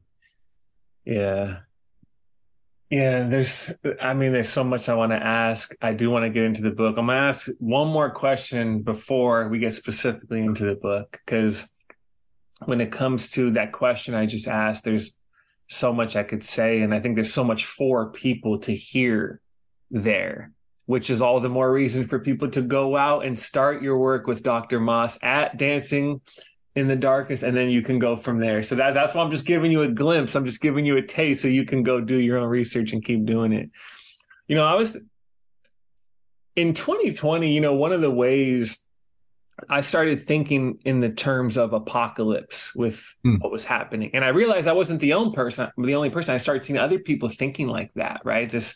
[1.06, 1.60] Yeah,
[2.90, 3.72] yeah, there's,
[4.02, 5.76] I mean, there's so much I want to ask.
[5.82, 6.98] I do want to get into the book.
[6.98, 11.72] I'm going to ask one more question before we get specifically into the book, because
[12.66, 15.16] when it comes to that question I just asked, there's
[15.68, 16.82] so much I could say.
[16.82, 19.40] And I think there's so much for people to hear
[19.92, 20.52] there,
[20.88, 24.26] which is all the more reason for people to go out and start your work
[24.26, 24.80] with Dr.
[24.80, 26.22] Moss at Dancing
[26.80, 28.64] in the darkness and then you can go from there.
[28.64, 30.36] So that that's why i'm just giving you a glimpse.
[30.36, 33.04] I'm just giving you a taste so you can go do your own research and
[33.04, 33.70] keep doing it.
[34.48, 34.98] You know i was
[36.56, 38.86] in 2020 you know one of the ways
[39.70, 43.40] i started thinking in the terms of apocalypse with mm.
[43.40, 44.12] what was happening.
[44.14, 46.34] And i realized i wasn't the only person the only person.
[46.34, 48.50] I started seeing other people thinking like that right?
[48.50, 48.76] This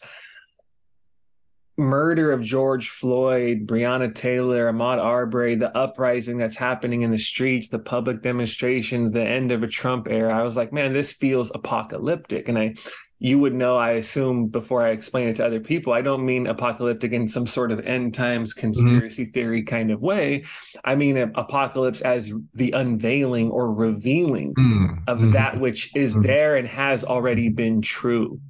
[1.78, 7.68] murder of George Floyd, Breonna Taylor, Ahmaud Arbery, the uprising that's happening in the streets,
[7.68, 11.52] the public demonstrations, the end of a Trump era, I was like, man, this feels
[11.54, 12.48] apocalyptic.
[12.48, 12.76] And I,
[13.18, 16.46] you would know, I assume before I explain it to other people, I don't mean
[16.46, 19.32] apocalyptic in some sort of end times conspiracy mm-hmm.
[19.32, 20.44] theory kind of way.
[20.84, 25.04] I mean apocalypse as the unveiling or revealing mm-hmm.
[25.08, 26.24] of that which is mm-hmm.
[26.24, 28.42] there and has already been true.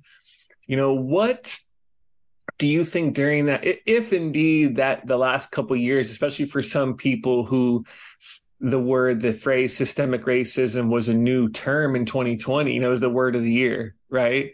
[0.66, 1.56] You know, what
[2.58, 6.96] do you think during that if indeed that the last couple years especially for some
[6.96, 7.86] people who
[8.60, 12.92] the word the phrase systemic racism was a new term in 2020 you know it
[12.92, 14.52] was the word of the year right?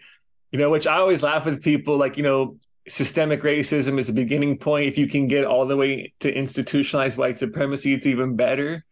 [0.51, 2.57] You know which i always laugh with people like you know
[2.87, 4.87] systemic racism is a beginning point.
[4.87, 8.83] If you can get all the way to institutionalized white supremacy it's even better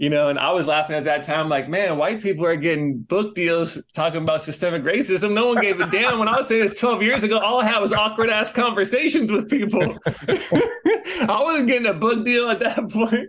[0.00, 3.00] you know, and I was laughing at that time, like, man, white people are getting
[3.00, 5.34] book deals talking about systemic racism.
[5.34, 6.18] No one gave a damn.
[6.18, 9.30] When I was saying this 12 years ago, all I had was awkward ass conversations
[9.30, 9.98] with people.
[10.06, 13.28] I wasn't getting a book deal at that point.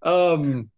[0.00, 0.70] Um,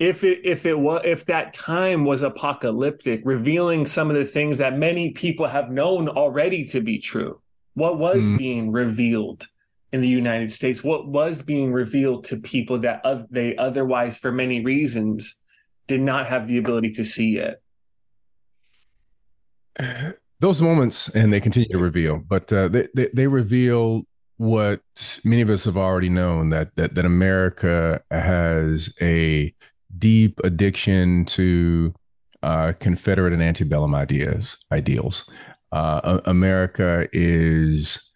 [0.00, 4.58] if it if it was if that time was apocalyptic, revealing some of the things
[4.58, 7.40] that many people have known already to be true,
[7.74, 8.36] what was mm.
[8.36, 9.46] being revealed?
[9.92, 14.64] In the United States, what was being revealed to people that they otherwise, for many
[14.64, 15.34] reasons,
[15.86, 17.62] did not have the ability to see yet?
[20.40, 24.04] those moments, and they continue to reveal, but uh, they, they they reveal
[24.36, 24.80] what
[25.24, 29.54] many of us have already known that that that America has a
[29.96, 31.94] deep addiction to
[32.42, 35.24] uh, Confederate and antebellum ideas ideals.
[35.72, 38.07] Uh, America is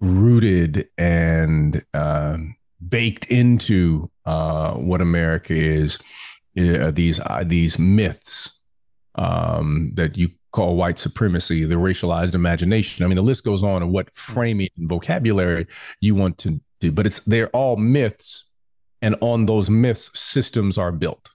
[0.00, 2.56] rooted and um,
[2.88, 5.98] baked into uh, what America is.
[6.58, 8.58] Uh, these uh, these myths
[9.14, 13.04] um, that you call white supremacy, the racialized imagination.
[13.04, 15.66] I mean, the list goes on of what framing and vocabulary
[16.00, 18.44] you want to do, but it's they're all myths,
[19.00, 21.30] and on those myths, systems are built,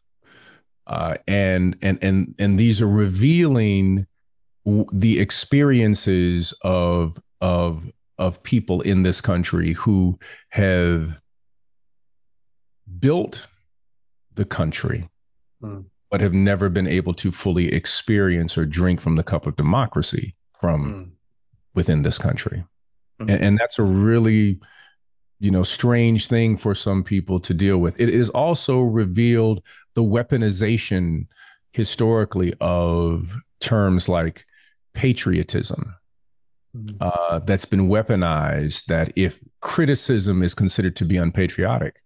[0.88, 4.06] uh, and and and and these are revealing
[4.91, 7.84] the experiences of of
[8.17, 10.17] of people in this country who
[10.49, 11.19] have
[12.99, 13.47] built
[14.36, 15.10] the country,
[15.62, 15.86] mm.
[16.10, 20.36] but have never been able to fully experience or drink from the cup of democracy
[20.60, 21.10] from mm.
[21.73, 22.63] within this country.
[23.19, 23.30] Mm-hmm.
[23.30, 24.60] And, and, that's a really,
[25.39, 27.99] you know, strange thing for some people to deal with.
[27.99, 31.28] It is also revealed the weaponization
[31.71, 34.45] historically of terms like
[34.93, 35.95] patriotism.
[36.99, 42.01] Uh, that's been weaponized that if criticism is considered to be unpatriotic.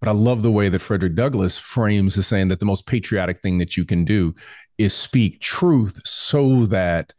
[0.00, 3.40] But I love the way that Frederick Douglass frames the saying that the most patriotic
[3.40, 4.34] thing that you can do
[4.76, 7.14] is speak truth so that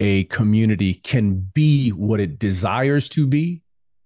[0.00, 3.62] a community can be what it desires to be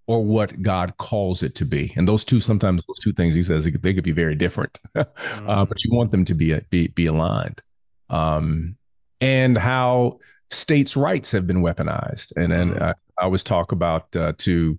[0.07, 1.93] or what God calls it to be.
[1.95, 5.49] And those two, sometimes those two things, he says, they could be very different, mm-hmm.
[5.49, 7.61] uh, but you want them to be, be, be aligned.
[8.09, 8.77] Um,
[9.19, 12.31] and how states' rights have been weaponized.
[12.35, 12.83] And then mm-hmm.
[12.83, 14.77] I, I, always talk about uh, to,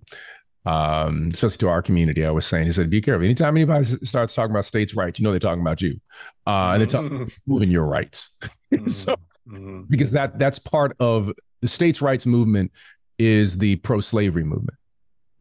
[0.65, 3.25] um, especially to our community, I was saying, he said, be careful.
[3.25, 5.99] Anytime anybody starts talking about states' rights, you know they're talking about you,
[6.47, 7.51] uh, and they're talking mm-hmm.
[7.51, 8.29] moving your rights.
[8.87, 9.15] so,
[9.47, 9.81] mm-hmm.
[9.89, 12.71] because that that's part of the states' rights movement
[13.17, 14.78] is the pro-slavery movement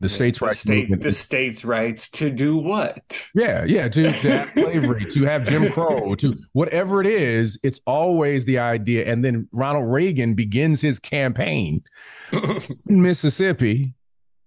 [0.00, 1.00] the states' rights state.
[1.00, 3.26] The states' rights to do what?
[3.34, 7.80] Yeah, yeah, to, to have slavery, to have Jim Crow, to whatever it is, it's
[7.86, 9.06] always the idea.
[9.06, 11.82] And then Ronald Reagan begins his campaign
[12.32, 13.94] in Mississippi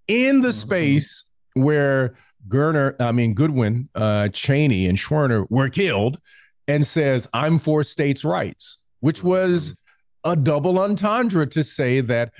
[0.08, 0.58] in the mm-hmm.
[0.58, 2.16] space where
[2.48, 6.20] Gerner, I mean Goodman, uh, Chaney, and Schwerner were killed,
[6.68, 10.32] and says, "I'm for states' rights," which was mm-hmm.
[10.32, 12.32] a double entendre to say that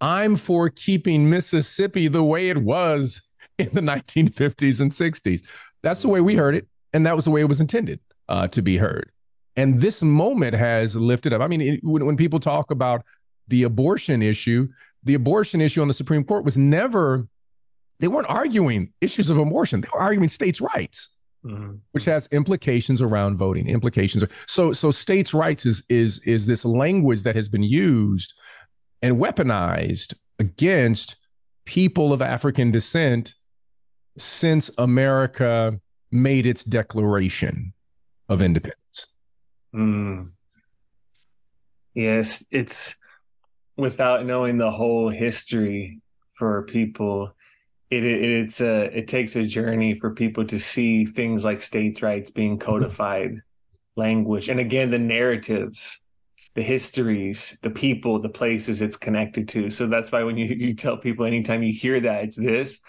[0.00, 3.22] I'm for keeping Mississippi the way it was
[3.58, 5.42] in the 1950s and 60s.
[5.82, 6.66] That's the way we heard it.
[6.92, 9.10] And that was the way it was intended uh, to be heard.
[9.56, 11.40] And this moment has lifted up.
[11.40, 13.04] I mean, it, when, when people talk about
[13.48, 14.68] the abortion issue,
[15.02, 17.26] the abortion issue on the Supreme Court was never,
[18.00, 21.08] they weren't arguing issues of abortion, they were arguing states' rights.
[21.44, 21.74] Mm-hmm.
[21.92, 24.24] Which has implications around voting, implications.
[24.48, 28.34] So, so states' rights is is is this language that has been used
[29.02, 31.16] and weaponized against
[31.64, 33.34] people of African descent
[34.16, 35.78] since America
[36.10, 37.72] made its declaration
[38.28, 39.06] of independence.
[39.74, 40.30] Mm.
[41.94, 42.96] Yes, it's
[43.76, 46.00] without knowing the whole history
[46.34, 47.32] for people.
[47.90, 52.02] It, it it's a it takes a journey for people to see things like states'
[52.02, 54.00] rights being codified, mm-hmm.
[54.00, 56.00] language, and again the narratives
[56.56, 59.68] the histories, the people, the places it's connected to.
[59.68, 62.80] So that's why when you, you tell people anytime you hear that, it's this.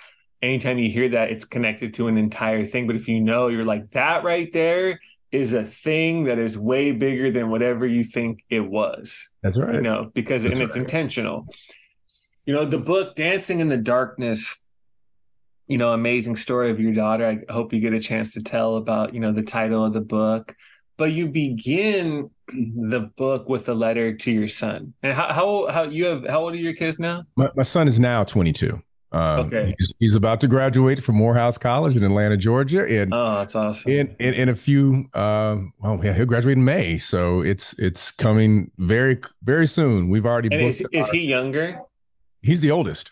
[0.41, 2.87] Anytime you hear that, it's connected to an entire thing.
[2.87, 4.99] But if you know, you're like, that right there
[5.31, 9.29] is a thing that is way bigger than whatever you think it was.
[9.43, 9.75] That's right.
[9.75, 11.47] You know, because That's and it's intentional.
[12.45, 14.57] You know, the book Dancing in the Darkness,
[15.67, 17.27] you know, amazing story of your daughter.
[17.27, 19.99] I hope you get a chance to tell about, you know, the title of the
[19.99, 20.55] book
[20.97, 24.93] but you begin the book with a letter to your son.
[25.03, 27.23] And how how how you have how old are your kids now?
[27.35, 28.81] My, my son is now 22.
[29.11, 29.73] Um, okay.
[29.77, 32.83] He's, he's, about to graduate from Morehouse College in Atlanta, Georgia.
[32.83, 33.89] And oh, that's awesome.
[33.89, 36.97] In, in, in a few, uh, well, yeah, he'll graduate in May.
[36.97, 40.09] So it's, it's coming very, very soon.
[40.09, 41.79] We've already, is, is he younger?
[42.41, 43.11] He's the oldest.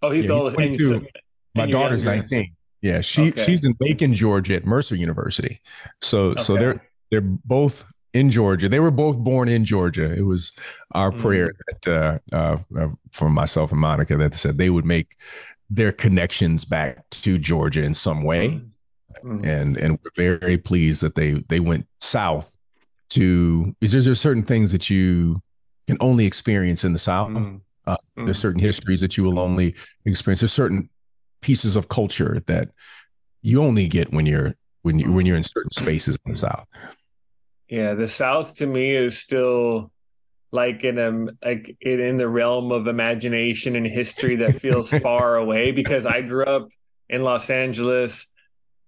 [0.00, 0.58] Oh, he's yeah, the oldest.
[0.58, 1.06] He's and,
[1.54, 2.22] My daughter's younger.
[2.22, 2.56] 19.
[2.80, 3.00] Yeah.
[3.02, 3.44] She, okay.
[3.44, 5.60] she's in Macon, Georgia at Mercer University.
[6.00, 6.42] So, okay.
[6.42, 7.84] so they're, they're both
[8.16, 8.68] in Georgia.
[8.68, 10.10] They were both born in Georgia.
[10.12, 10.52] It was
[10.92, 11.20] our mm.
[11.20, 15.16] prayer that uh, uh, uh, from myself and Monica that said they would make
[15.68, 18.62] their connections back to Georgia in some way,
[19.22, 19.46] mm.
[19.46, 22.52] and and we're very pleased that they they went south
[23.10, 23.74] to.
[23.80, 25.42] Is there, certain things that you
[25.86, 27.30] can only experience in the South?
[27.30, 27.60] Mm.
[27.86, 28.40] Uh, there's mm.
[28.40, 29.74] certain histories that you will only
[30.06, 30.40] experience.
[30.40, 30.88] There's certain
[31.42, 32.70] pieces of culture that
[33.42, 36.66] you only get when you're when you when you're in certain spaces in the South.
[37.68, 39.90] Yeah, the South to me is still
[40.52, 45.36] like in a like in, in the realm of imagination and history that feels far
[45.36, 46.68] away because I grew up
[47.08, 48.32] in Los Angeles.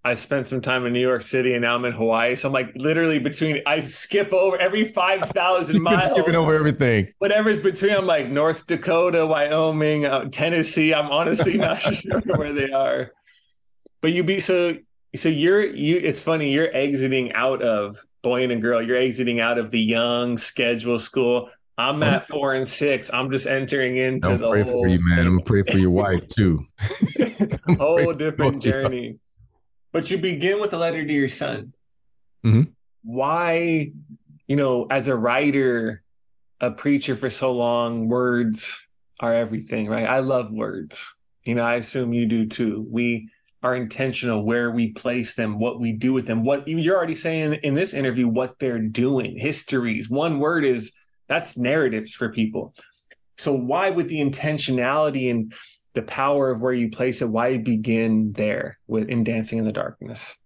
[0.04, 2.36] I spent some time in New York City and now I'm in Hawaii.
[2.36, 6.12] So I'm like literally between I skip over every 5,000 miles.
[6.12, 7.12] Skipping over everything.
[7.18, 10.94] Whatever's between I'm like North Dakota, Wyoming, uh, Tennessee.
[10.94, 13.10] I'm honestly not sure where they are.
[14.00, 14.76] But you be so
[15.16, 18.82] so you're you it's funny you're exiting out of boy and girl.
[18.82, 21.50] You're exiting out of the young schedule school.
[21.76, 23.08] I'm at four and six.
[23.12, 25.26] I'm just entering into I'm the pray whole for you, man.
[25.26, 26.66] I'm praying for your wife too.
[27.78, 29.18] whole different journey.
[29.92, 31.72] But you begin with a letter to your son.
[32.44, 32.68] Mhm.
[33.02, 33.90] why
[34.46, 36.04] you know as a writer
[36.60, 38.86] a preacher for so long words
[39.18, 40.06] are everything right?
[40.06, 41.14] I love words.
[41.44, 42.86] You know i assume you do too.
[42.88, 43.28] We
[43.62, 47.54] are intentional where we place them what we do with them what you're already saying
[47.62, 49.36] in this interview what they're doing.
[49.36, 50.08] Histories.
[50.08, 50.92] One word is
[51.28, 52.74] that's narratives for people.
[53.36, 55.52] So why with the intentionality and
[55.94, 59.72] the power of where you place it why begin there with in dancing in the
[59.72, 60.38] darkness?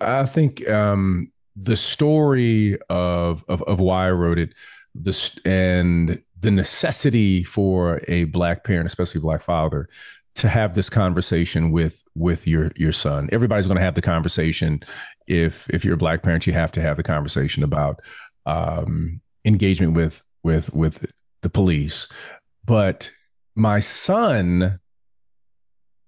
[0.00, 4.54] I think um, the story of, of of why I wrote it,
[4.94, 9.88] this and the necessity for a black parent, especially black father,
[10.34, 13.28] to have this conversation with with your your son.
[13.32, 14.82] Everybody's going to have the conversation.
[15.26, 18.00] If if you're a black parent, you have to have the conversation about
[18.46, 21.06] um, engagement with with with
[21.42, 22.08] the police.
[22.64, 23.10] But
[23.54, 24.80] my son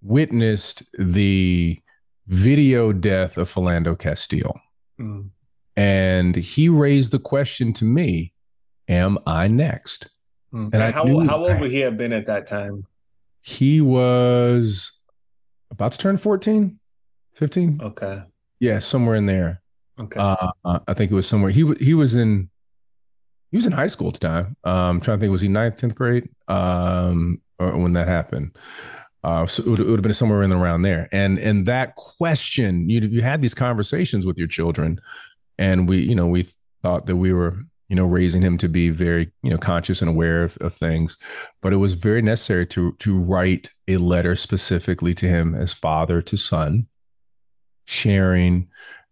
[0.03, 1.81] witnessed the
[2.27, 4.61] video death of Philando Castile.
[5.01, 5.31] Mm.
[5.77, 8.33] And he raised the question to me,
[8.89, 10.09] am I next?
[10.53, 10.71] Mm.
[10.73, 12.87] And I how, how old would he have been at that time
[13.47, 14.93] He was
[15.71, 16.81] about to turn 14,
[17.35, 17.81] 15.
[17.81, 18.23] okay
[18.59, 19.63] Yeah, somewhere in there.
[20.01, 21.53] okay Uh, uh, I think it was somewhere.
[21.53, 22.51] He he was in
[23.53, 24.57] he was in high school at the time.
[24.65, 26.29] Um, trying to think, was he ninth, tenth grade?
[26.49, 28.57] Um, or when that happened.
[29.23, 31.09] Uh, so it would, it would have been somewhere in around there.
[31.13, 35.01] And and that question, you you had these conversations with your children,
[35.57, 36.49] and we you know we
[36.83, 40.09] thought that we were you know raising him to be very you know conscious and
[40.09, 41.17] aware of, of things,
[41.63, 46.21] but it was very necessary to to write a letter specifically to him as father
[46.23, 46.87] to son,
[47.87, 48.69] sharing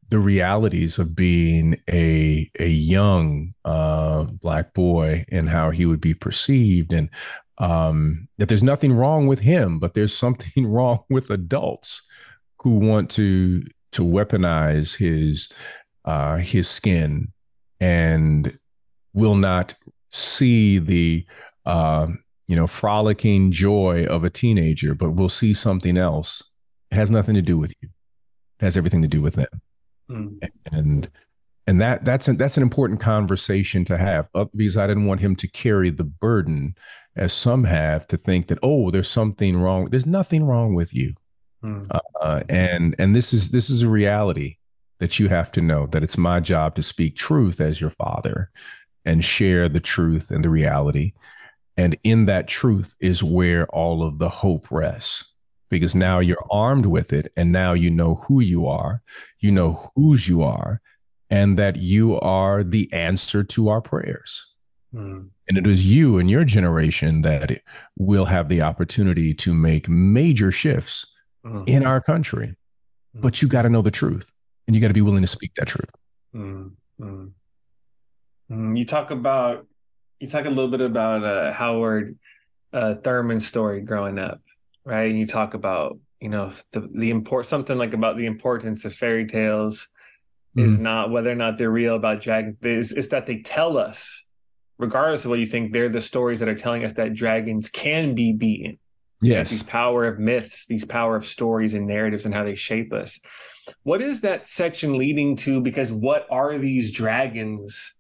[0.09, 6.15] the realities of being a a young uh, black boy and how he would be
[6.15, 7.09] perceived, and
[7.59, 12.03] um, that there's nothing wrong with him, but there's something wrong with adults
[12.63, 13.63] who want to
[13.93, 15.49] to weaponize his
[16.05, 17.33] uh, his skin.
[17.81, 18.59] And
[19.15, 19.75] will not
[20.11, 21.25] see the
[21.65, 22.09] uh,
[22.47, 26.43] you know frolicking joy of a teenager, but will see something else.
[26.91, 27.89] It has nothing to do with you.
[28.61, 29.61] It has everything to do with them
[30.11, 30.37] Mm.
[30.71, 31.09] and
[31.67, 35.23] and that that's an, that's an important conversation to have uh, because I didn't want
[35.23, 36.75] him to carry the burden
[37.17, 41.15] as some have to think that oh there's something wrong there's nothing wrong with you
[41.65, 41.87] Mm.
[42.21, 44.59] uh, and and this is this is a reality
[45.01, 48.51] that you have to know that it's my job to speak truth as your father
[49.05, 51.13] and share the truth and the reality
[51.77, 55.25] and in that truth is where all of the hope rests
[55.71, 59.03] because now you're armed with it and now you know who you are
[59.41, 60.81] you know whose you are
[61.31, 64.51] and that you are the answer to our prayers
[64.95, 65.31] Mm.
[65.49, 67.61] and it is you and your generation that
[67.99, 71.05] will have the opportunity to make major shifts
[71.45, 71.69] Mm.
[71.69, 72.55] in our country
[73.13, 74.31] but you got to know the truth
[74.67, 75.91] and you got to be willing to speak that truth
[76.33, 76.71] Mm, mm.
[76.71, 76.73] Mm,
[78.49, 79.67] You talk about
[80.21, 82.19] you talk a little bit about uh, Howard
[82.73, 84.41] uh, Thurman's story growing up,
[84.85, 85.11] right?
[85.11, 88.95] And you talk about you know the the import something like about the importance of
[88.95, 89.89] fairy tales
[90.57, 92.63] is not whether or not they're real about dragons.
[92.63, 94.25] Is is that they tell us,
[94.79, 98.15] regardless of what you think, they're the stories that are telling us that dragons can
[98.15, 98.79] be beaten.
[99.21, 102.93] yes these power of myths, these power of stories and narratives and how they shape
[102.93, 103.19] us.
[103.83, 105.61] What is that section leading to?
[105.61, 107.95] Because what are these dragons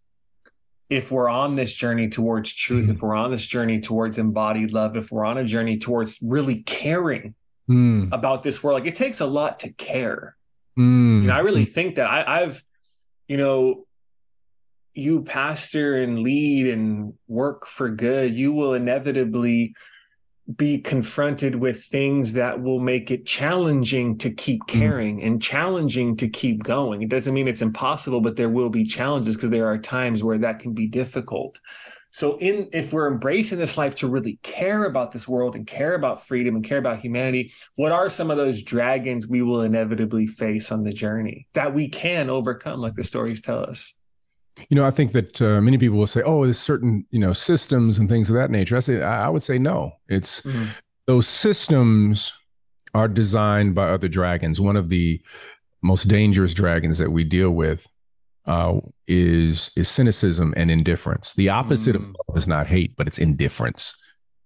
[0.90, 4.96] if we're on this journey towards truth, if we're on this journey towards embodied love,
[4.96, 7.34] if we're on a journey towards really caring
[7.66, 8.78] Mm, about this world?
[8.80, 10.36] Like it takes a lot to care.
[10.78, 12.62] mm, You know, I really think that I, I've,
[13.26, 13.86] you know,
[14.92, 19.74] you pastor and lead and work for good, you will inevitably
[20.56, 24.78] be confronted with things that will make it challenging to keep hmm.
[24.78, 27.02] caring and challenging to keep going.
[27.02, 30.38] It doesn't mean it's impossible, but there will be challenges because there are times where
[30.38, 31.60] that can be difficult.
[32.10, 35.94] So in if we're embracing this life to really care about this world and care
[35.94, 40.28] about freedom and care about humanity, what are some of those dragons we will inevitably
[40.28, 43.94] face on the journey that we can overcome like the stories tell us?
[44.68, 47.32] You know, I think that uh, many people will say, "Oh, there's certain you know
[47.32, 49.92] systems and things of that nature." I say, I, I would say no.
[50.08, 50.68] It's Mhm.
[51.06, 52.32] those systems
[52.94, 54.60] are designed by other dragons.
[54.60, 55.20] One of the
[55.82, 57.86] most dangerous dragons that we deal with
[58.46, 58.78] uh,
[59.08, 61.34] is is cynicism and indifference.
[61.34, 62.00] The opposite Mm.
[62.00, 63.94] of love is not hate, but it's indifference.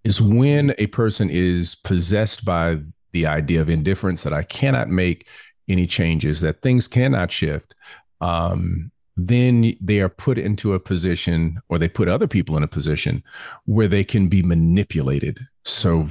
[0.05, 2.79] Is when a person is possessed by
[3.13, 5.27] the idea of indifference that I cannot make
[5.69, 7.75] any changes, that things cannot shift.
[8.21, 8.91] Um,
[9.21, 13.23] then they are put into a position, or they put other people in a position
[13.65, 16.09] where they can be manipulated so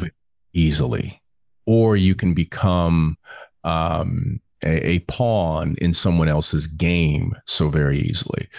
[0.53, 1.21] easily,
[1.65, 3.17] or you can become
[3.63, 8.49] um, a, a pawn in someone else's game so very easily.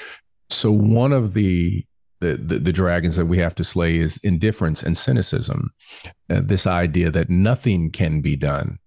[0.49, 1.85] So one of the
[2.21, 5.71] the, the, the dragons that we have to slay is indifference and cynicism.
[6.29, 8.79] Uh, this idea that nothing can be done,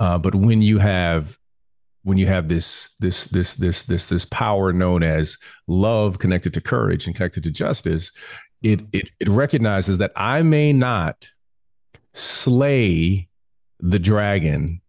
[0.00, 1.38] uh, but when you have
[2.04, 5.36] when you have this this this this this this power known as
[5.68, 8.12] love connected to courage and connected to justice,
[8.62, 11.28] it it it recognizes that I may not
[12.12, 13.28] slay
[13.80, 14.80] the dragon,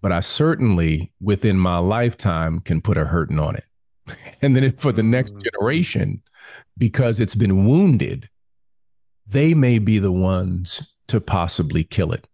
[0.00, 3.64] but I certainly within my lifetime can put a hurting on it.
[4.42, 5.42] And then for the next Mm.
[5.44, 6.22] generation,
[6.76, 8.28] because it's been wounded,
[9.26, 12.26] they may be the ones to possibly kill it.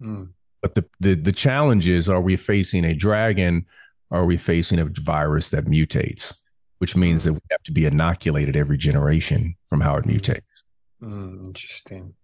[0.00, 0.28] Mm.
[0.62, 3.66] But the, the the challenge is: Are we facing a dragon?
[4.10, 6.34] Or are we facing a virus that mutates?
[6.78, 10.64] Which means that we have to be inoculated every generation from how it mutates.
[11.02, 12.14] Mm, interesting.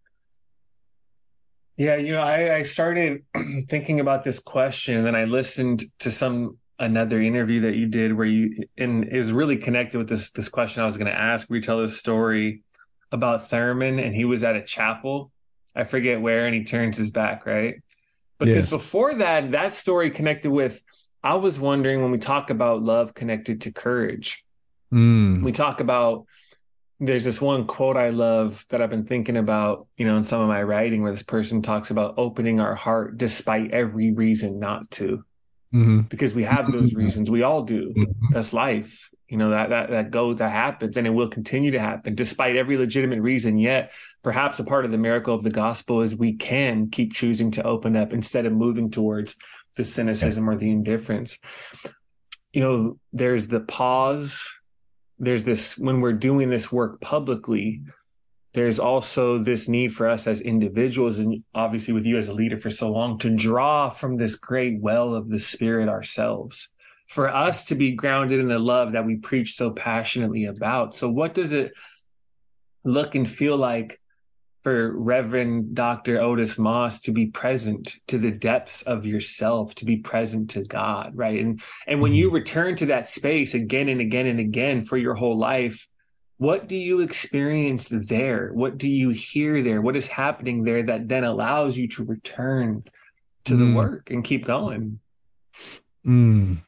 [1.79, 3.23] Yeah, you know, I, I started
[3.69, 8.13] thinking about this question, and then I listened to some another interview that you did
[8.13, 11.19] where you and it was really connected with this this question I was going to
[11.19, 11.49] ask.
[11.49, 12.63] Where you tell this story
[13.13, 15.33] about Thurman, and he was at a chapel,
[15.75, 17.77] I forget where, and he turns his back, right?
[18.39, 18.71] Because Yes.
[18.71, 20.83] before that, that story connected with.
[21.23, 24.45] I was wondering when we talk about love connected to courage,
[24.93, 25.43] Mm.
[25.43, 26.25] we talk about
[27.01, 30.41] there's this one quote I love that I've been thinking about, you know, in some
[30.41, 34.91] of my writing where this person talks about opening our heart despite every reason not
[34.93, 35.23] to,
[35.75, 36.09] Mhm.
[36.09, 37.31] because we have those reasons.
[37.31, 37.93] We all do.
[37.97, 38.07] Mhm.
[38.33, 39.11] That's life.
[39.29, 42.57] You know, that that that goes that happens and it will continue to happen despite
[42.57, 43.59] every legitimate reason.
[43.59, 47.51] Yet perhaps a part of the miracle of the gospel is we can keep choosing
[47.53, 49.37] to open up instead of moving towards
[49.77, 51.39] the cynicism or the indifference.
[52.53, 54.49] You know, there's the pause
[55.19, 57.83] there's this when we're doing this work publicly
[58.55, 62.59] there's also this need for us as individuals and obviously with you as a leader
[62.59, 66.71] for so long to draw from this great well of the spirit ourselves
[67.09, 71.09] for us to be grounded in the love that we preach so passionately about so
[71.09, 71.73] what does it
[72.85, 74.01] look and feel like
[74.63, 76.21] for Reverend Dr.
[76.21, 81.13] Otis Moss to be present to the depths of yourself, to be present to God,
[81.15, 81.41] right?
[81.41, 85.15] And and when you return to that space again and again and again for your
[85.15, 85.89] whole life,
[86.39, 88.51] what do you experience there?
[88.53, 89.81] What do you hear there?
[89.81, 92.85] What is happening there that then allows you to return
[93.45, 93.77] to the Mm.
[93.77, 94.99] work and keep going?
[96.05, 96.63] Mm.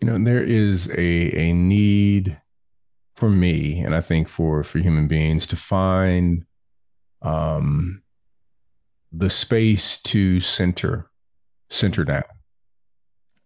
[0.00, 2.40] You know, there is a a need
[3.14, 6.44] for me, and I think for for human beings to find
[7.22, 8.02] um
[9.12, 11.10] the space to center
[11.70, 12.24] center down,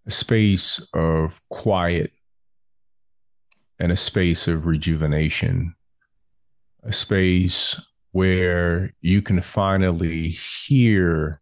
[0.07, 2.12] a space of quiet
[3.78, 5.74] and a space of rejuvenation,
[6.82, 7.80] a space
[8.12, 11.40] where you can finally hear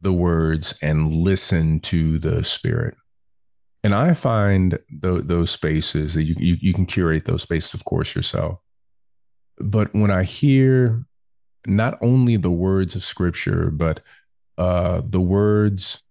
[0.00, 2.94] the words and listen to the spirit.
[3.84, 7.84] And I find th- those spaces that you, you you can curate those spaces, of
[7.84, 8.58] course, yourself.
[9.58, 11.04] But when I hear
[11.66, 14.00] not only the words of Scripture, but
[14.58, 16.02] uh, the words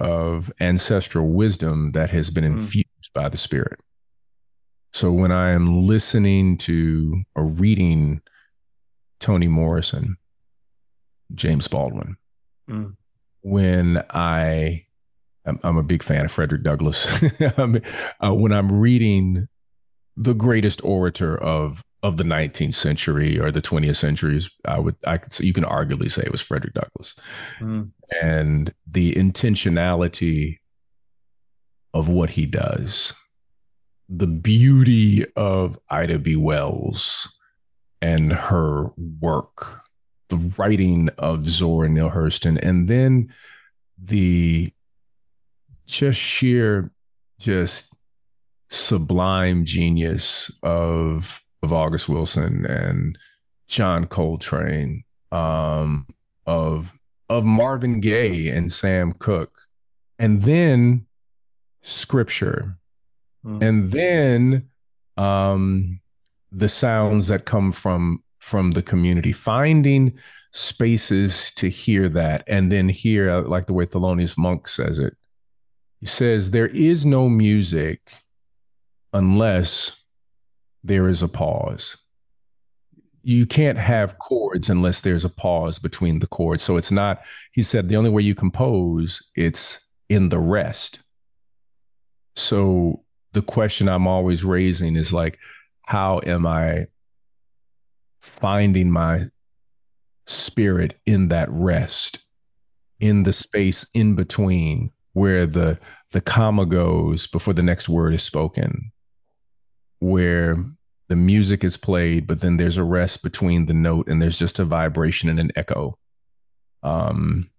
[0.00, 2.56] of ancestral wisdom that has been Mm.
[2.58, 3.78] infused by the Spirit.
[4.94, 8.20] So when I am listening to or reading
[9.20, 10.16] Toni Morrison,
[11.34, 12.16] James Baldwin,
[12.70, 12.96] Mm.
[13.42, 14.86] when I
[15.44, 17.06] I'm, I'm a big fan of Frederick Douglass.
[17.58, 17.82] I mean,
[18.24, 19.48] uh, when I'm reading
[20.16, 25.18] the greatest orator of of the 19th century or the 20th centuries, I would I
[25.18, 27.14] could you can arguably say it was Frederick Douglass
[27.60, 27.90] Mm.
[28.20, 30.58] and the intentionality
[31.94, 33.12] of what he does,
[34.08, 36.36] the beauty of Ida B.
[36.36, 37.28] Wells
[38.00, 38.90] and her
[39.20, 39.82] work,
[40.28, 43.32] the writing of Zora Neale Hurston, and then
[44.02, 44.72] the
[45.92, 46.90] just sheer,
[47.38, 47.92] just
[48.70, 53.16] sublime genius of of August Wilson and
[53.68, 56.06] John Coltrane, um,
[56.46, 56.92] of
[57.28, 59.60] of Marvin Gaye and Sam Cooke,
[60.18, 61.06] and then
[61.82, 62.78] scripture,
[63.44, 63.60] Mm.
[63.60, 64.68] and then
[65.16, 66.00] um,
[66.52, 70.16] the sounds that come from from the community, finding
[70.52, 75.16] spaces to hear that, and then hear like the way Thelonious Monk says it.
[76.02, 78.12] He says there is no music
[79.12, 80.02] unless
[80.82, 81.96] there is a pause.
[83.22, 86.64] You can't have chords unless there's a pause between the chords.
[86.64, 87.22] So it's not,
[87.52, 90.98] he said, the only way you compose, it's in the rest.
[92.34, 95.38] So the question I'm always raising is like,
[95.86, 96.88] how am I
[98.20, 99.30] finding my
[100.26, 102.24] spirit in that rest,
[102.98, 105.78] in the space in between where the
[106.12, 108.92] the comma goes before the next word is spoken,
[109.98, 110.56] where
[111.08, 114.58] the music is played, but then there's a rest between the note and there's just
[114.58, 115.98] a vibration and an echo.
[116.82, 117.50] Um,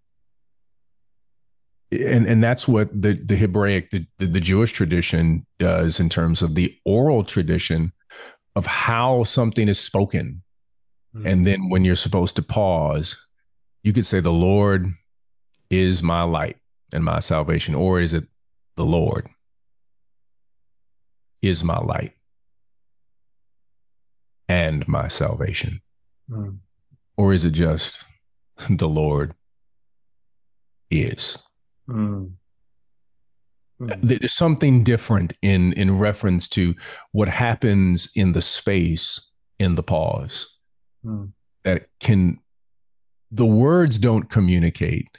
[1.91, 6.41] and and that's what the the Hebraic the, the, the Jewish tradition does in terms
[6.41, 7.93] of the oral tradition
[8.55, 10.41] of how something is spoken.
[11.15, 11.27] Mm-hmm.
[11.27, 13.17] And then when you're supposed to pause,
[13.83, 14.87] you could say the Lord
[15.69, 16.57] is my light
[16.93, 18.25] and my salvation or is it
[18.75, 19.27] the Lord
[21.41, 22.13] is my light
[24.47, 25.81] and my salvation?
[26.29, 26.59] Mm.
[27.17, 28.05] Or is it just
[28.69, 29.33] the Lord
[30.89, 31.37] is?
[31.89, 32.31] Mm.
[33.81, 34.01] Mm.
[34.01, 36.75] There's something different in in reference to
[37.11, 39.19] what happens in the space
[39.59, 40.47] in the pause
[41.05, 41.31] mm.
[41.63, 42.39] that can
[43.31, 45.17] the words don't communicate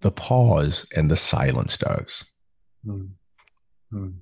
[0.00, 2.24] the pause and the silence does
[2.86, 3.08] mm.
[3.92, 4.14] Mm.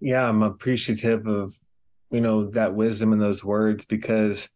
[0.00, 1.52] yeah i'm appreciative of
[2.10, 4.48] you know that wisdom in those words because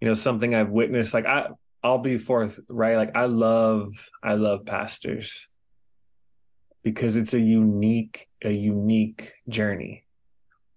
[0.00, 1.48] you know something i've witnessed like i
[1.82, 5.48] i'll be forthright like i love i love pastors
[6.82, 10.04] because it's a unique a unique journey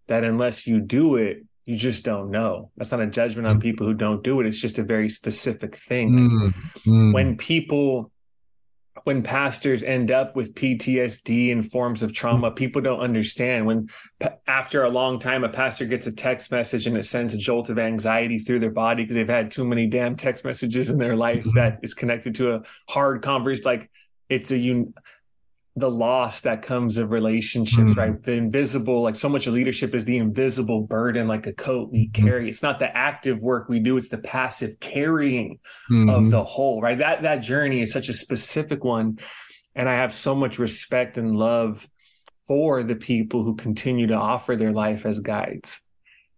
[0.08, 3.62] that unless you do it you just don't know that's not a judgment on mm.
[3.62, 6.54] people who don't do it it's just a very specific thing mm.
[6.88, 7.14] Mm.
[7.14, 8.12] when people
[9.04, 13.66] when pastors end up with PTSD and forms of trauma, people don't understand.
[13.66, 13.88] When
[14.46, 17.70] after a long time, a pastor gets a text message and it sends a jolt
[17.70, 21.16] of anxiety through their body because they've had too many damn text messages in their
[21.16, 21.58] life mm-hmm.
[21.58, 23.66] that is connected to a hard conversation.
[23.66, 23.90] Like
[24.28, 24.94] it's a un-
[25.76, 28.00] the loss that comes of relationships, mm-hmm.
[28.00, 28.24] right?
[28.24, 32.08] The invisible, like so much of leadership is the invisible burden, like a coat we
[32.08, 32.26] mm-hmm.
[32.26, 32.50] carry.
[32.50, 35.60] It's not the active work we do; it's the passive carrying
[35.90, 36.10] mm-hmm.
[36.10, 36.98] of the whole, right?
[36.98, 39.20] That that journey is such a specific one,
[39.76, 41.88] and I have so much respect and love
[42.48, 45.82] for the people who continue to offer their life as guides.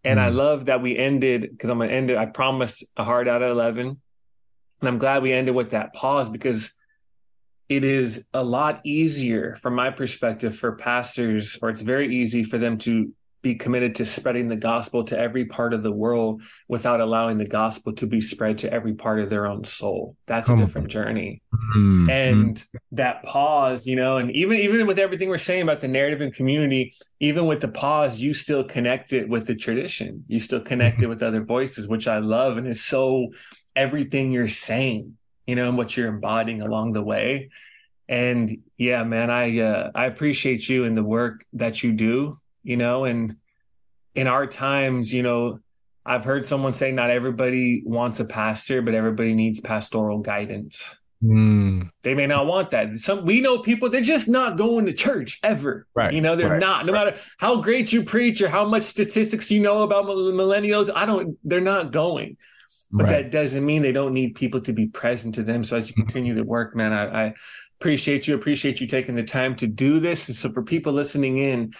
[0.04, 2.18] And I love that we ended because I'm gonna end it.
[2.18, 6.30] I promised a hard out at eleven, and I'm glad we ended with that pause
[6.30, 6.74] because
[7.72, 12.58] it is a lot easier from my perspective for pastors or it's very easy for
[12.58, 17.00] them to be committed to spreading the gospel to every part of the world without
[17.00, 20.18] allowing the gospel to be spread to every part of their own soul.
[20.28, 21.42] That's a different journey.
[21.74, 22.10] Mm-hmm.
[22.10, 26.20] and that pause you know and even even with everything we're saying about the narrative
[26.20, 30.26] and community even with the pause you still connect it with the tradition.
[30.28, 31.06] You still connect mm-hmm.
[31.06, 33.30] it with other voices which i love and is so
[33.78, 35.16] everything you're saying
[35.46, 37.50] you know, and what you're embodying along the way.
[38.08, 42.78] And yeah, man, I uh, I appreciate you and the work that you do, you
[42.78, 43.38] know, and
[44.16, 45.60] in our times, you know,
[46.06, 50.98] I've heard someone say not everybody wants a pastor, but everybody needs pastoral guidance.
[51.24, 51.90] Mm.
[52.02, 53.00] They may not want that.
[53.00, 55.86] Some we know people they're just not going to church ever.
[55.94, 56.14] Right.
[56.14, 56.60] You know, they're right.
[56.60, 56.86] not.
[56.86, 57.06] No right.
[57.06, 61.38] matter how great you preach or how much statistics you know about millennials, I don't.
[61.44, 62.38] They're not going
[62.92, 63.24] but right.
[63.24, 65.64] that doesn't mean they don't need people to be present to them.
[65.64, 66.04] So as you mm-hmm.
[66.04, 67.34] continue to work, man, I, I
[67.80, 68.36] appreciate you.
[68.36, 70.28] Appreciate you taking the time to do this.
[70.28, 71.74] And so for people listening in,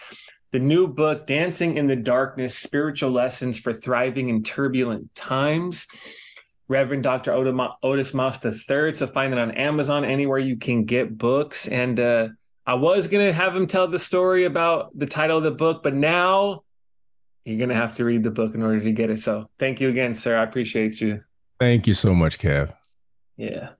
[0.52, 5.86] the new book, Dancing in the Darkness Spiritual Lessons for Thriving in Turbulent Times.
[6.68, 7.32] Reverend Dr.
[7.82, 8.92] Otis Moss III.
[8.92, 11.68] So find it on Amazon, anywhere you can get books.
[11.68, 12.28] And uh,
[12.66, 15.82] I was going to have him tell the story about the title of the book,
[15.82, 16.62] but now
[17.44, 19.18] you're going to have to read the book in order to get it.
[19.18, 20.36] So thank you again, sir.
[20.36, 21.22] I appreciate you.
[21.58, 22.74] Thank you so much, Kev.
[23.36, 23.70] Yeah.